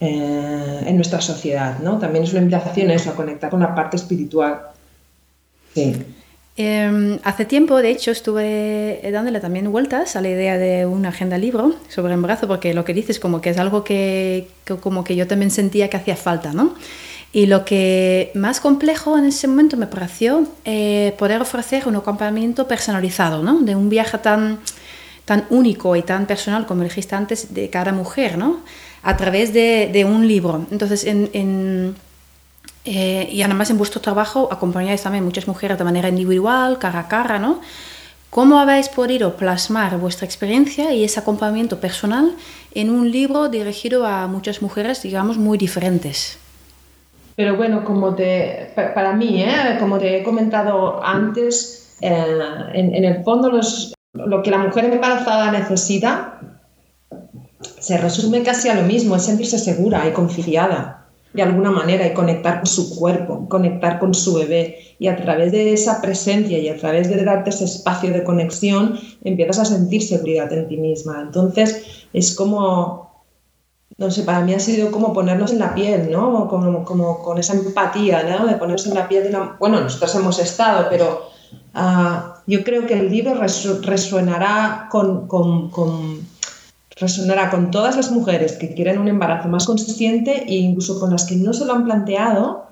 Eh, 0.00 0.82
en 0.86 0.96
nuestra 0.96 1.20
sociedad, 1.20 1.78
¿no? 1.78 1.98
También 1.98 2.24
es 2.24 2.32
una 2.32 2.42
invitación 2.42 2.90
a 2.90 2.94
eso, 2.94 3.10
a 3.10 3.14
conectar 3.14 3.48
con 3.48 3.60
la 3.60 3.74
parte 3.74 3.96
espiritual. 3.96 4.60
Sí. 5.72 6.04
Em, 6.56 7.18
hace 7.24 7.44
tiempo, 7.44 7.82
de 7.82 7.90
hecho, 7.90 8.12
estuve 8.12 9.00
dándole 9.12 9.40
también 9.40 9.70
vueltas 9.72 10.14
a 10.14 10.20
la 10.20 10.28
idea 10.28 10.56
de 10.56 10.86
una 10.86 11.08
agenda 11.08 11.36
libro 11.36 11.74
sobre 11.88 12.14
embarazo, 12.14 12.46
porque 12.46 12.74
lo 12.74 12.84
que 12.84 12.94
dices 12.94 13.18
como 13.18 13.40
que 13.40 13.50
es 13.50 13.58
algo 13.58 13.82
que, 13.82 14.48
como 14.80 15.02
que 15.02 15.16
yo 15.16 15.26
también 15.26 15.50
sentía 15.50 15.90
que 15.90 15.96
hacía 15.96 16.16
falta, 16.16 16.52
¿no? 16.52 16.74
Y 17.32 17.46
lo 17.46 17.64
que 17.64 18.30
más 18.34 18.60
complejo 18.60 19.18
en 19.18 19.24
ese 19.24 19.48
momento 19.48 19.76
me 19.76 19.88
pareció 19.88 20.46
eh, 20.64 21.14
poder 21.18 21.42
ofrecer 21.42 21.88
un 21.88 21.96
acompañamiento 21.96 22.68
personalizado, 22.68 23.42
¿no? 23.42 23.60
De 23.60 23.74
un 23.74 23.88
viaje 23.88 24.18
tan, 24.18 24.60
tan 25.24 25.46
único 25.50 25.96
y 25.96 26.02
tan 26.02 26.26
personal, 26.26 26.66
como 26.66 26.84
dijiste 26.84 27.16
antes, 27.16 27.52
de 27.52 27.68
cada 27.70 27.92
mujer, 27.92 28.38
¿no? 28.38 28.60
a 29.04 29.16
través 29.16 29.52
de, 29.52 30.06
un 30.08 30.26
libro. 30.26 30.66
Entonces, 30.70 31.04
en, 31.04 31.94
eh, 32.84 33.28
y 33.32 33.42
además 33.42 33.70
en 33.70 33.78
vuestro 33.78 34.00
trabajo 34.00 34.48
acompañáis 34.52 35.02
también 35.02 35.24
muchas 35.24 35.48
mujeres 35.48 35.78
de 35.78 35.84
manera 35.84 36.08
individual, 36.08 36.78
cara 36.78 37.00
a 37.00 37.08
cara, 37.08 37.38
¿no? 37.38 37.60
¿Cómo 38.28 38.58
habéis 38.58 38.88
podido 38.88 39.36
plasmar 39.36 39.96
vuestra 39.96 40.26
experiencia 40.26 40.92
y 40.92 41.04
ese 41.04 41.20
acompañamiento 41.20 41.80
personal 41.80 42.34
en 42.74 42.90
un 42.90 43.10
libro 43.10 43.48
dirigido 43.48 44.06
a 44.06 44.26
muchas 44.26 44.60
mujeres, 44.60 45.02
digamos, 45.02 45.38
muy 45.38 45.56
diferentes? 45.56 46.38
Pero 47.36 47.56
bueno, 47.56 47.84
como 47.84 48.14
te, 48.14 48.72
para 48.74 49.12
mí, 49.12 49.42
¿eh? 49.42 49.76
como 49.78 49.98
te 49.98 50.18
he 50.18 50.22
comentado 50.22 51.02
antes, 51.02 51.96
eh, 52.00 52.38
en, 52.74 52.94
en, 52.94 53.04
el 53.04 53.24
fondo 53.24 53.50
los, 53.50 53.94
lo 54.12 54.42
que 54.42 54.50
la 54.50 54.58
mujer 54.58 54.84
embarazada 54.86 55.50
necesita 55.50 56.40
se 57.60 57.98
resume 57.98 58.42
casi 58.42 58.68
a 58.68 58.74
lo 58.74 58.82
mismo, 58.82 59.16
es 59.16 59.22
sentirse 59.22 59.58
segura 59.58 60.06
y 60.08 60.12
confiada 60.12 61.03
de 61.34 61.42
alguna 61.42 61.72
manera 61.72 62.06
y 62.06 62.14
conectar 62.14 62.60
con 62.60 62.66
su 62.66 62.96
cuerpo, 62.96 63.48
conectar 63.48 63.98
con 63.98 64.14
su 64.14 64.34
bebé. 64.34 64.78
Y 65.00 65.08
a 65.08 65.16
través 65.16 65.50
de 65.50 65.72
esa 65.72 66.00
presencia 66.00 66.58
y 66.58 66.68
a 66.68 66.76
través 66.76 67.08
de 67.08 67.22
darte 67.24 67.50
ese 67.50 67.64
espacio 67.64 68.12
de 68.12 68.22
conexión, 68.22 68.98
empiezas 69.24 69.58
a 69.58 69.64
sentir 69.64 70.02
seguridad 70.02 70.52
en 70.52 70.68
ti 70.68 70.76
misma. 70.76 71.20
Entonces 71.20 72.06
es 72.12 72.36
como, 72.36 73.24
no 73.98 74.10
sé, 74.12 74.22
para 74.22 74.42
mí 74.42 74.54
ha 74.54 74.60
sido 74.60 74.92
como 74.92 75.12
ponernos 75.12 75.50
en 75.50 75.58
la 75.58 75.74
piel, 75.74 76.08
¿no? 76.12 76.46
Como, 76.48 76.84
como 76.84 77.18
con 77.18 77.38
esa 77.38 77.54
empatía, 77.54 78.22
¿no? 78.22 78.46
De 78.46 78.54
ponernos 78.54 78.86
en 78.86 78.94
la 78.94 79.08
piel 79.08 79.24
de 79.24 79.30
la... 79.30 79.56
Bueno, 79.58 79.80
nosotros 79.80 80.14
hemos 80.14 80.38
estado, 80.38 80.86
pero 80.88 81.30
ah, 81.74 82.42
yo 82.46 82.62
creo 82.62 82.86
que 82.86 82.94
el 82.94 83.10
libro 83.10 83.34
resuenará 83.34 84.86
con, 84.88 85.26
con 85.26 85.70
resonará 86.96 87.50
con 87.50 87.70
todas 87.70 87.96
las 87.96 88.10
mujeres 88.10 88.52
que 88.52 88.74
quieren 88.74 88.98
un 88.98 89.08
embarazo 89.08 89.48
más 89.48 89.66
consciente 89.66 90.44
e 90.46 90.54
incluso 90.54 91.00
con 91.00 91.10
las 91.10 91.24
que 91.24 91.36
no 91.36 91.52
se 91.52 91.64
lo 91.64 91.74
han 91.74 91.84
planteado. 91.84 92.66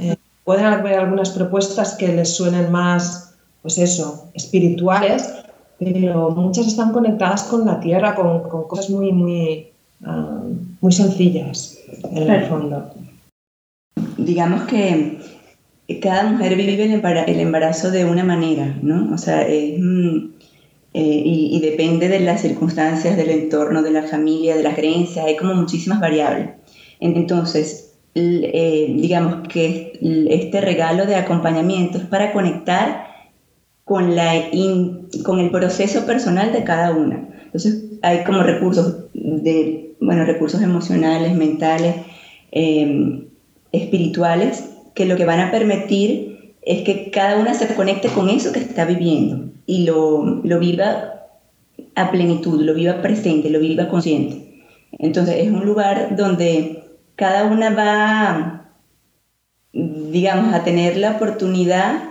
Eh, 0.00 0.16
pueden 0.44 0.66
haber 0.66 0.98
algunas 0.98 1.30
propuestas 1.30 1.94
que 1.94 2.08
les 2.08 2.34
suenen 2.34 2.72
más, 2.72 3.34
pues 3.62 3.78
eso, 3.78 4.28
espirituales, 4.34 5.32
pero 5.78 6.30
muchas 6.30 6.66
están 6.66 6.92
conectadas 6.92 7.44
con 7.44 7.66
la 7.66 7.78
tierra, 7.80 8.14
con, 8.14 8.42
cosas 8.68 8.90
muy, 8.90 9.12
muy, 9.12 9.68
ah, 10.04 10.42
muy 10.80 10.92
sencillas 10.92 11.78
en 12.10 12.30
el 12.30 12.44
fondo. 12.46 12.90
Digamos 14.16 14.64
que 14.64 15.18
cada 16.02 16.24
mujer 16.24 16.56
vive 16.56 16.84
el 16.84 17.40
embarazo 17.40 17.90
de 17.90 18.04
una 18.04 18.24
manera, 18.24 18.76
¿no? 18.82 19.14
O 19.14 19.18
sea, 19.18 19.42
es, 19.42 19.80
eh, 20.92 21.22
y, 21.24 21.60
depende 21.60 22.08
de 22.08 22.18
las 22.20 22.40
circunstancias, 22.40 23.16
del 23.16 23.30
entorno, 23.30 23.82
de 23.82 23.92
la 23.92 24.02
familia, 24.02 24.56
de 24.56 24.64
las 24.64 24.74
creencias, 24.74 25.24
hay 25.24 25.36
como 25.36 25.54
muchísimas 25.54 26.00
variables. 26.00 26.48
Entonces, 26.98 27.92
eh, 28.14 28.92
digamos 28.96 29.46
que 29.48 29.98
este 30.30 30.60
regalo 30.60 31.06
de 31.06 31.14
acompañamiento 31.14 31.98
es 31.98 32.04
para 32.06 32.32
conectar 32.32 33.06
con, 33.84 34.16
la 34.16 34.32
con 35.24 35.38
el 35.38 35.50
proceso 35.50 36.06
personal 36.06 36.52
de 36.52 36.64
cada 36.64 36.90
una. 36.90 37.28
Entonces, 37.44 37.84
hay 38.02 38.24
como 38.24 38.42
recursos, 38.42 39.04
de, 39.14 39.92
bueno, 40.00 40.24
recursos 40.24 40.60
emocionales, 40.60 41.34
mentales, 41.34 41.96
eh, 42.50 43.26
espirituales, 43.70 44.64
que 44.94 45.06
lo 45.06 45.16
que 45.16 45.24
van 45.24 45.40
a 45.40 45.50
permitir 45.52 46.29
es 46.62 46.82
que 46.82 47.10
cada 47.10 47.38
una 47.38 47.54
se 47.54 47.74
conecte 47.74 48.08
con 48.08 48.28
eso 48.28 48.52
que 48.52 48.60
está 48.60 48.84
viviendo 48.84 49.50
y 49.66 49.84
lo, 49.84 50.40
lo 50.44 50.58
viva 50.58 51.20
a 51.94 52.10
plenitud, 52.10 52.60
lo 52.62 52.74
viva 52.74 53.02
presente, 53.02 53.50
lo 53.50 53.60
viva 53.60 53.88
consciente. 53.88 54.64
Entonces 54.98 55.36
es 55.38 55.50
un 55.50 55.64
lugar 55.64 56.16
donde 56.16 56.84
cada 57.16 57.44
una 57.44 57.70
va, 57.70 58.70
digamos, 59.72 60.54
a 60.54 60.64
tener 60.64 60.96
la 60.96 61.12
oportunidad 61.12 62.02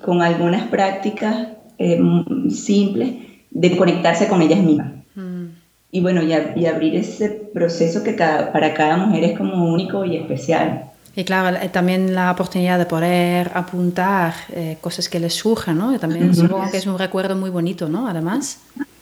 con 0.00 0.22
algunas 0.22 0.68
prácticas 0.68 1.48
eh, 1.78 2.00
simples 2.48 3.14
de 3.50 3.76
conectarse 3.76 4.28
con 4.28 4.42
ellas 4.42 4.60
mismas. 4.60 4.92
Mm. 5.14 5.46
Y 5.90 6.00
bueno, 6.00 6.22
y, 6.22 6.32
y, 6.58 6.66
abrir 6.66 6.96
ese 6.96 7.28
proceso 7.28 8.02
que 8.02 8.16
cada, 8.16 8.52
para 8.52 8.72
cada 8.72 8.96
mujer 8.96 9.24
es 9.24 9.38
como 9.38 9.70
único 9.70 10.04
y 10.04 10.16
especial. 10.16 10.91
Y 11.14 11.24
claro, 11.24 11.56
eh, 11.58 11.68
también 11.68 12.14
la 12.14 12.30
oportunidad 12.30 12.78
de 12.78 12.86
poder 12.86 13.50
apuntar 13.54 14.32
eh, 14.52 14.78
cosas 14.80 15.08
que 15.08 15.20
les 15.20 15.34
surjan, 15.34 15.76
¿no? 15.76 15.94
Y 15.94 15.98
también 15.98 16.34
supongo 16.34 16.70
que 16.70 16.78
es 16.78 16.86
un 16.86 16.98
recuerdo 16.98 17.36
muy 17.36 17.50
bonito, 17.50 17.88
¿no? 17.88 18.08
Además. 18.08 18.60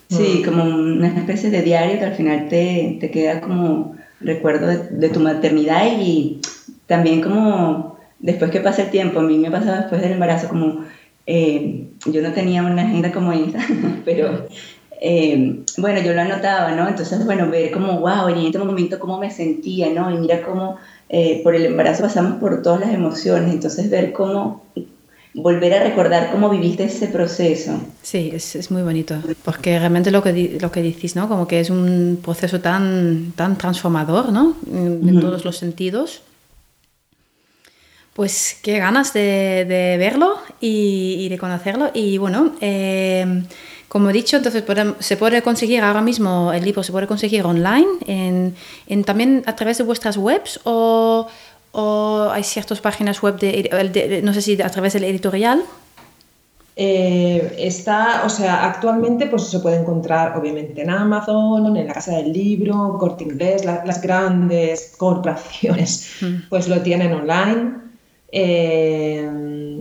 Sí, 0.08 0.42
como 0.44 0.64
una 0.64 1.06
especie 1.06 1.50
de 1.50 1.62
diario 1.62 2.00
que 2.00 2.04
al 2.04 2.14
final 2.14 2.48
te, 2.48 2.96
te 3.00 3.12
queda 3.12 3.40
como 3.40 3.94
recuerdo 4.20 4.66
de, 4.66 5.08
tu 5.08 5.20
maternidad 5.20 5.86
y 6.00 6.40
también 6.86 7.20
como 7.20 7.96
después 8.18 8.50
que 8.50 8.58
pasa 8.58 8.82
el 8.82 8.90
tiempo, 8.90 9.20
a 9.20 9.22
mí 9.22 9.38
me 9.38 9.52
pasaba 9.52 9.78
después 9.78 10.02
del 10.02 10.12
embarazo 10.12 10.48
como 10.48 10.84
eh, 11.26 11.90
yo 12.06 12.22
no 12.22 12.32
tenía 12.32 12.64
una 12.64 12.82
agenda 12.82 13.12
como 13.12 13.32
esta, 13.32 13.60
pero 14.04 14.48
bueno, 15.78 16.00
yo 16.02 16.12
lo 16.12 16.20
anotaba, 16.20 16.72
¿no? 16.72 16.88
Entonces, 16.88 17.24
bueno, 17.24 17.48
ver 17.48 17.70
como, 17.70 18.00
wow, 18.00 18.28
en 18.28 18.38
este 18.38 18.58
momento 18.58 18.98
cómo 18.98 19.16
me 19.16 19.30
sentía, 19.30 19.90
¿no? 19.90 20.10
Y 20.10 20.18
mira 20.18 20.42
cómo 20.42 20.76
eh, 21.12 21.40
por 21.42 21.56
el 21.56 21.66
embarazo 21.66 22.04
pasamos 22.04 22.38
por 22.38 22.62
todas 22.62 22.78
las 22.78 22.94
emociones, 22.94 23.52
entonces 23.52 23.90
ver 23.90 24.12
cómo, 24.12 24.62
volver 25.34 25.74
a 25.74 25.82
recordar 25.82 26.30
cómo 26.30 26.48
viviste 26.48 26.84
ese 26.84 27.08
proceso. 27.08 27.80
Sí, 28.00 28.30
es, 28.32 28.54
es 28.54 28.70
muy 28.70 28.82
bonito, 28.82 29.16
porque 29.44 29.76
realmente 29.76 30.12
lo 30.12 30.22
que, 30.22 30.58
lo 30.60 30.70
que 30.70 30.82
dices, 30.82 31.16
¿no? 31.16 31.28
Como 31.28 31.48
que 31.48 31.58
es 31.58 31.68
un 31.68 32.20
proceso 32.22 32.60
tan, 32.60 33.32
tan 33.34 33.58
transformador, 33.58 34.30
¿no? 34.32 34.56
En, 34.72 35.18
todos 35.18 35.44
los 35.44 35.56
sentidos. 35.56 36.22
Pues 38.14 38.56
qué 38.62 38.78
ganas 38.78 39.12
de, 39.12 39.64
de 39.68 39.96
verlo 39.98 40.38
y, 40.60 41.16
y, 41.20 41.28
de 41.28 41.38
conocerlo. 41.38 41.90
Y 41.92 42.18
bueno, 42.18 42.54
eh, 42.60 43.42
como 43.90 44.08
he 44.08 44.12
dicho, 44.12 44.36
entonces 44.36 44.62
se 45.00 45.16
puede 45.16 45.42
conseguir 45.42 45.82
ahora 45.82 46.00
mismo, 46.00 46.52
el 46.52 46.64
libro 46.64 46.84
se 46.84 46.92
puede 46.92 47.08
conseguir 47.08 47.44
online, 47.44 47.88
en, 48.06 49.04
también 49.04 49.42
a 49.46 49.56
través 49.56 49.78
de 49.78 49.84
vuestras 49.84 50.16
webs 50.16 50.60
o, 50.62 51.26
hay 52.32 52.44
ciertas 52.44 52.80
páginas 52.80 53.20
web, 53.20 53.36
de, 53.40 54.20
no 54.22 54.32
sé 54.32 54.42
si 54.42 54.62
a 54.62 54.68
través 54.68 54.92
del 54.92 55.02
editorial. 55.02 55.64
Eh, 56.76 57.56
está, 57.58 58.22
o 58.24 58.28
sea, 58.28 58.64
actualmente 58.64 59.26
pues 59.26 59.48
se 59.48 59.58
puede 59.58 59.80
encontrar 59.80 60.38
obviamente 60.38 60.82
en 60.82 60.90
Amazon, 60.90 61.76
en 61.76 61.88
la 61.88 61.92
Casa 61.92 62.16
del 62.18 62.32
Libro, 62.32 62.96
Corte 62.96 63.24
Inglés, 63.24 63.64
las 63.64 64.00
grandes 64.00 64.94
corporaciones 64.98 66.12
mm. 66.20 66.48
pues 66.48 66.68
lo 66.68 66.80
tienen 66.80 67.12
online. 67.12 67.89
Eh, 68.32 69.28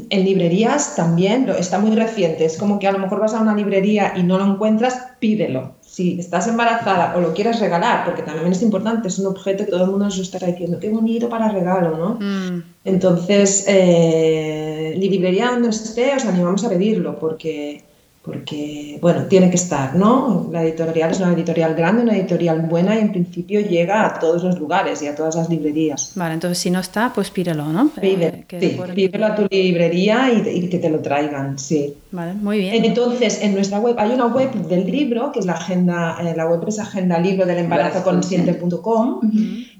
en 0.09 0.25
librerías 0.25 0.95
también, 0.95 1.49
está 1.49 1.77
muy 1.79 1.95
reciente, 1.95 2.45
es 2.45 2.57
como 2.57 2.79
que 2.79 2.87
a 2.87 2.91
lo 2.91 2.99
mejor 2.99 3.19
vas 3.19 3.33
a 3.33 3.41
una 3.41 3.55
librería 3.55 4.13
y 4.15 4.23
no 4.23 4.37
lo 4.37 4.45
encuentras, 4.45 5.09
pídelo. 5.19 5.75
Si 5.81 6.19
estás 6.19 6.47
embarazada 6.47 7.15
o 7.15 7.21
lo 7.21 7.33
quieres 7.33 7.59
regalar, 7.59 8.05
porque 8.05 8.23
también 8.23 8.51
es 8.51 8.61
importante, 8.61 9.07
es 9.07 9.19
un 9.19 9.27
objeto 9.27 9.65
que 9.65 9.71
todo 9.71 9.83
el 9.83 9.91
mundo 9.91 10.05
nos 10.05 10.17
está 10.17 10.45
diciendo, 10.45 10.79
qué 10.79 10.89
bonito 10.89 11.29
para 11.29 11.49
regalo, 11.49 11.97
¿no? 11.97 12.17
Mm. 12.19 12.63
Entonces, 12.85 13.65
eh, 13.67 14.95
librería 14.97 15.51
donde 15.51 15.69
esté, 15.69 16.15
os 16.15 16.25
animamos 16.25 16.63
a 16.63 16.69
pedirlo, 16.69 17.19
porque 17.19 17.83
porque, 18.29 18.97
bueno, 19.01 19.23
tiene 19.25 19.49
que 19.49 19.55
estar, 19.55 19.95
¿no? 19.95 20.47
La 20.51 20.63
editorial 20.63 21.11
es 21.11 21.19
una 21.19 21.33
editorial 21.33 21.73
grande, 21.75 22.03
una 22.03 22.15
editorial 22.15 22.61
buena 22.61 22.95
y 22.95 22.99
en 22.99 23.11
principio 23.11 23.59
llega 23.61 24.05
a 24.05 24.19
todos 24.19 24.43
los 24.43 24.59
lugares 24.59 25.01
y 25.01 25.07
a 25.07 25.15
todas 25.15 25.35
las 25.35 25.49
librerías. 25.49 26.11
Vale, 26.15 26.35
entonces 26.35 26.57
si 26.59 26.69
no 26.71 26.79
está, 26.79 27.11
pues 27.13 27.29
pídelo, 27.31 27.65
¿no? 27.65 27.89
Eh, 28.01 28.45
que 28.47 28.59
sí, 28.59 28.67
por- 28.77 28.93
pídelo 28.93 29.25
a 29.25 29.35
tu 29.35 29.47
librería 29.49 30.31
y, 30.31 30.47
y 30.47 30.69
que 30.69 30.77
te 30.77 30.89
lo 30.89 30.99
traigan, 30.99 31.57
sí. 31.59 31.95
Vale, 32.11 32.33
muy 32.33 32.57
bien. 32.59 32.85
Entonces, 32.85 33.41
en 33.41 33.53
nuestra 33.53 33.79
web 33.79 33.95
hay 33.99 34.11
una 34.11 34.27
web 34.27 34.51
del 34.53 34.85
libro, 34.89 35.31
que 35.31 35.39
es 35.39 35.45
la 35.45 35.53
agenda, 35.53 36.17
eh, 36.21 36.33
la 36.35 36.47
web 36.47 36.63
es 36.67 36.79
agenda 36.79 37.19
libro 37.19 37.45
del 37.45 37.57
embarazo 37.59 38.03
consciente.com, 38.03 39.19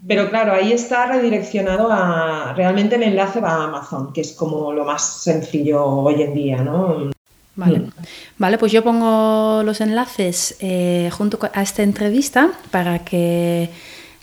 pero 0.07 0.29
claro, 0.29 0.53
ahí 0.53 0.71
está 0.71 1.05
redireccionado 1.07 1.87
a, 1.91 2.53
realmente 2.55 2.95
el 2.95 3.03
enlace 3.03 3.39
va 3.39 3.49
a 3.51 3.63
Amazon, 3.65 4.13
que 4.13 4.21
es 4.21 4.33
como 4.33 4.71
lo 4.73 4.85
más 4.85 5.01
sencillo 5.23 5.83
hoy 5.85 6.21
en 6.21 6.33
día, 6.33 6.61
¿no? 6.63 7.11
Vale. 7.59 7.79
Mm. 7.79 7.91
vale, 8.37 8.57
pues 8.57 8.71
yo 8.71 8.83
pongo 8.83 9.63
los 9.63 9.81
enlaces 9.81 10.55
eh, 10.61 11.09
junto 11.11 11.37
a 11.53 11.61
esta 11.61 11.83
entrevista 11.83 12.51
para 12.71 12.99
que 12.99 13.69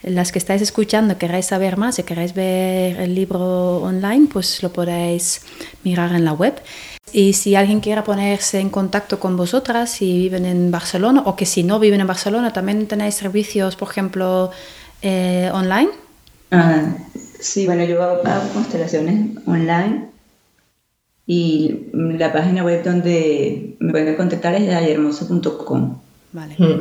las 0.03 0.33
que 0.33 0.39
estáis 0.39 0.63
escuchando 0.63 1.19
queráis 1.19 1.47
saber 1.47 1.77
más 1.77 1.99
y 1.99 2.03
queráis 2.03 2.33
ver 2.33 2.99
el 2.99 3.15
libro 3.15 3.83
online, 3.83 4.29
pues 4.33 4.63
lo 4.63 4.73
podáis 4.73 5.43
mirar 5.85 6.15
en 6.15 6.25
la 6.25 6.33
web. 6.33 6.55
Y 7.13 7.35
si 7.35 7.55
alguien 7.55 7.81
quiera 7.81 8.03
ponerse 8.05 8.59
en 8.59 8.71
contacto 8.71 9.21
con 9.21 9.37
vosotras, 9.37 9.91
si 9.91 10.19
viven 10.19 10.47
en 10.47 10.71
Barcelona 10.71 11.23
o 11.27 11.37
que 11.37 11.45
si 11.45 11.63
no 11.63 11.79
viven 11.79 12.01
en 12.01 12.07
Barcelona, 12.07 12.55
también 12.55 12.87
tenéis 12.87 13.17
servicios, 13.17 13.77
por 13.77 13.91
ejemplo, 13.91 14.51
eh, 15.03 15.51
online. 15.53 15.91
Ah, 16.51 16.85
sí, 17.39 17.67
bueno, 17.67 17.85
yo 17.85 18.03
hago 18.03 18.23
constelaciones 18.55 19.37
online 19.47 20.16
y 21.27 21.89
la 21.93 22.33
página 22.33 22.63
web 22.63 22.85
donde 22.85 23.77
me 23.81 23.91
pueden 23.91 24.15
contactar 24.15 24.55
es 24.55 24.69
hermoso.com. 24.69 25.99
Vale. 26.33 26.55
Mm. 26.59 26.81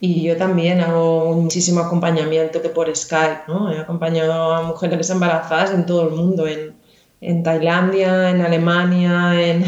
Y 0.00 0.22
yo 0.22 0.36
también 0.36 0.80
hago 0.80 1.34
muchísimo 1.34 1.80
acompañamiento 1.80 2.62
que 2.62 2.68
por 2.68 2.94
Skype, 2.94 3.42
¿no? 3.48 3.72
He 3.72 3.78
acompañado 3.78 4.54
a 4.54 4.62
mujeres 4.62 5.10
embarazadas 5.10 5.72
en 5.72 5.84
todo 5.84 6.08
el 6.08 6.14
mundo, 6.14 6.46
en, 6.46 6.72
en 7.20 7.42
Tailandia, 7.42 8.30
en 8.30 8.40
Alemania, 8.40 9.34
en, 9.40 9.64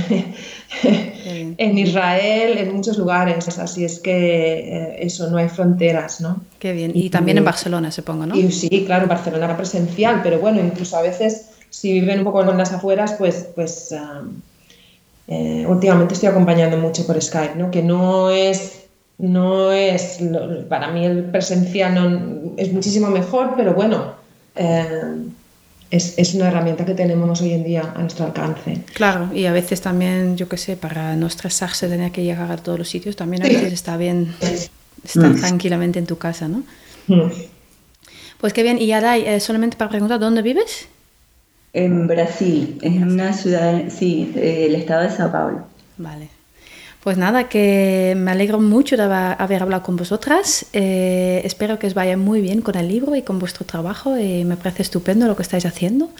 en 1.58 1.78
Israel, 1.78 2.58
en 2.58 2.74
muchos 2.74 2.96
lugares. 2.98 3.58
Así 3.58 3.84
es 3.84 3.98
que 3.98 4.58
eh, 4.60 4.96
eso, 5.00 5.28
no 5.28 5.38
hay 5.38 5.48
fronteras, 5.48 6.20
¿no? 6.20 6.40
Qué 6.58 6.72
bien. 6.72 6.92
Y 6.94 7.10
también 7.10 7.38
en 7.38 7.44
Barcelona, 7.44 7.90
supongo, 7.90 8.26
¿no? 8.26 8.36
Y 8.36 8.50
sí, 8.52 8.84
claro, 8.86 9.04
en 9.04 9.08
Barcelona 9.08 9.46
era 9.46 9.56
presencial, 9.56 10.20
pero 10.22 10.38
bueno, 10.38 10.60
incluso 10.60 10.96
a 10.96 11.02
veces 11.02 11.50
si 11.76 11.92
viven 11.92 12.20
un 12.20 12.24
poco 12.24 12.40
en 12.40 12.56
las 12.56 12.72
afueras, 12.72 13.12
pues, 13.18 13.48
pues 13.54 13.92
ah, 13.92 14.22
eh, 15.28 15.66
últimamente 15.68 16.14
estoy 16.14 16.30
acompañando 16.30 16.78
mucho 16.78 17.06
por 17.06 17.20
Skype, 17.20 17.54
¿no? 17.56 17.70
Que 17.70 17.82
no 17.82 18.30
es, 18.30 18.86
no 19.18 19.70
es, 19.72 20.20
para 20.70 20.88
mí 20.90 21.04
el 21.04 21.24
presencial 21.24 21.94
no, 21.94 22.54
es 22.56 22.72
muchísimo 22.72 23.08
mejor, 23.08 23.52
pero 23.58 23.74
bueno, 23.74 24.14
eh, 24.54 25.16
es, 25.90 26.14
es 26.16 26.32
una 26.32 26.48
herramienta 26.48 26.86
que 26.86 26.94
tenemos 26.94 27.42
hoy 27.42 27.52
en 27.52 27.64
día 27.64 27.92
a 27.94 28.00
nuestro 28.00 28.24
alcance. 28.24 28.80
Claro, 28.94 29.28
y 29.34 29.44
a 29.44 29.52
veces 29.52 29.82
también, 29.82 30.38
yo 30.38 30.48
qué 30.48 30.56
sé, 30.56 30.78
para 30.78 31.14
no 31.14 31.26
estresarse, 31.26 31.88
tener 31.88 32.10
que 32.10 32.24
llegar 32.24 32.50
a 32.50 32.56
todos 32.56 32.78
los 32.78 32.88
sitios, 32.88 33.16
también 33.16 33.42
a 33.44 33.48
veces 33.48 33.74
está 33.74 33.98
bien 33.98 34.34
estar 35.04 35.30
Mm. 35.30 35.40
tranquilamente 35.40 35.98
en 35.98 36.06
tu 36.06 36.16
casa, 36.16 36.48
¿no? 36.48 36.62
Mm. 37.08 37.30
Pues 38.40 38.54
qué 38.54 38.62
bien, 38.62 38.78
y 38.80 38.90
Adai, 38.92 39.26
eh, 39.26 39.40
solamente 39.40 39.76
para 39.76 39.90
preguntar, 39.90 40.18
¿dónde 40.18 40.40
vives? 40.40 40.88
En 41.72 42.06
Brasil, 42.06 42.78
es 42.82 42.96
una 43.02 43.32
ciudad, 43.32 43.84
sí, 43.88 44.32
eh, 44.36 44.66
el 44.68 44.74
estado 44.74 45.02
de 45.02 45.10
Sao 45.10 45.30
Paulo. 45.30 45.66
Vale. 45.98 46.28
Pues 47.06 47.18
nada, 47.18 47.48
que 47.48 48.14
me 48.16 48.32
alegro 48.32 48.60
mucho 48.60 48.96
de 48.96 49.04
haber 49.04 49.62
hablado 49.62 49.84
con 49.84 49.96
vosotras. 49.96 50.66
Eh, 50.72 51.40
espero 51.44 51.78
que 51.78 51.86
os 51.86 51.94
vaya 51.94 52.16
muy 52.16 52.40
bien 52.40 52.62
con 52.62 52.76
el 52.76 52.88
libro 52.88 53.14
y 53.14 53.22
con 53.22 53.38
vuestro 53.38 53.64
trabajo. 53.64 54.18
y 54.18 54.44
me 54.44 54.56
parece 54.56 54.82
estupendo 54.82 55.28
lo 55.28 55.36
que 55.36 55.42
estáis 55.42 55.66
haciendo. 55.66 56.10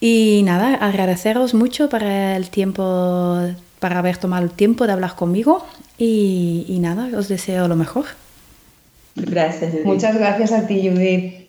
Y 0.00 0.42
nada, 0.44 0.76
agradeceros 0.76 1.52
mucho 1.52 1.88
para 1.90 2.36
el 2.36 2.48
tiempo, 2.48 3.38
para 3.80 3.98
haber 3.98 4.16
tomado 4.16 4.44
el 4.44 4.50
tiempo 4.50 4.86
de 4.86 4.92
hablar 4.94 5.14
conmigo. 5.14 5.66
Y, 5.98 6.64
y 6.68 6.78
nada, 6.78 7.10
os 7.18 7.28
deseo 7.28 7.68
lo 7.68 7.76
mejor. 7.76 8.06
Gracias. 9.16 9.72
Judith. 9.72 9.84
Muchas 9.84 10.16
gracias 10.16 10.52
a 10.52 10.66
ti, 10.66 10.88
Judith. 10.88 11.47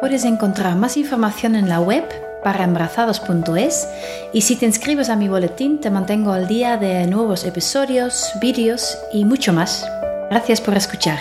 Puedes 0.00 0.24
encontrar 0.24 0.76
más 0.76 0.96
información 0.96 1.56
en 1.56 1.68
la 1.68 1.80
web 1.80 2.04
paraembarazados.es 2.42 3.88
y 4.32 4.42
si 4.42 4.56
te 4.56 4.66
inscribes 4.66 5.08
a 5.08 5.16
mi 5.16 5.28
boletín 5.28 5.80
te 5.80 5.90
mantengo 5.90 6.32
al 6.32 6.46
día 6.46 6.76
de 6.76 7.06
nuevos 7.06 7.44
episodios, 7.44 8.30
vídeos 8.40 8.96
y 9.12 9.24
mucho 9.24 9.52
más. 9.52 9.84
Gracias 10.30 10.60
por 10.60 10.76
escuchar. 10.76 11.18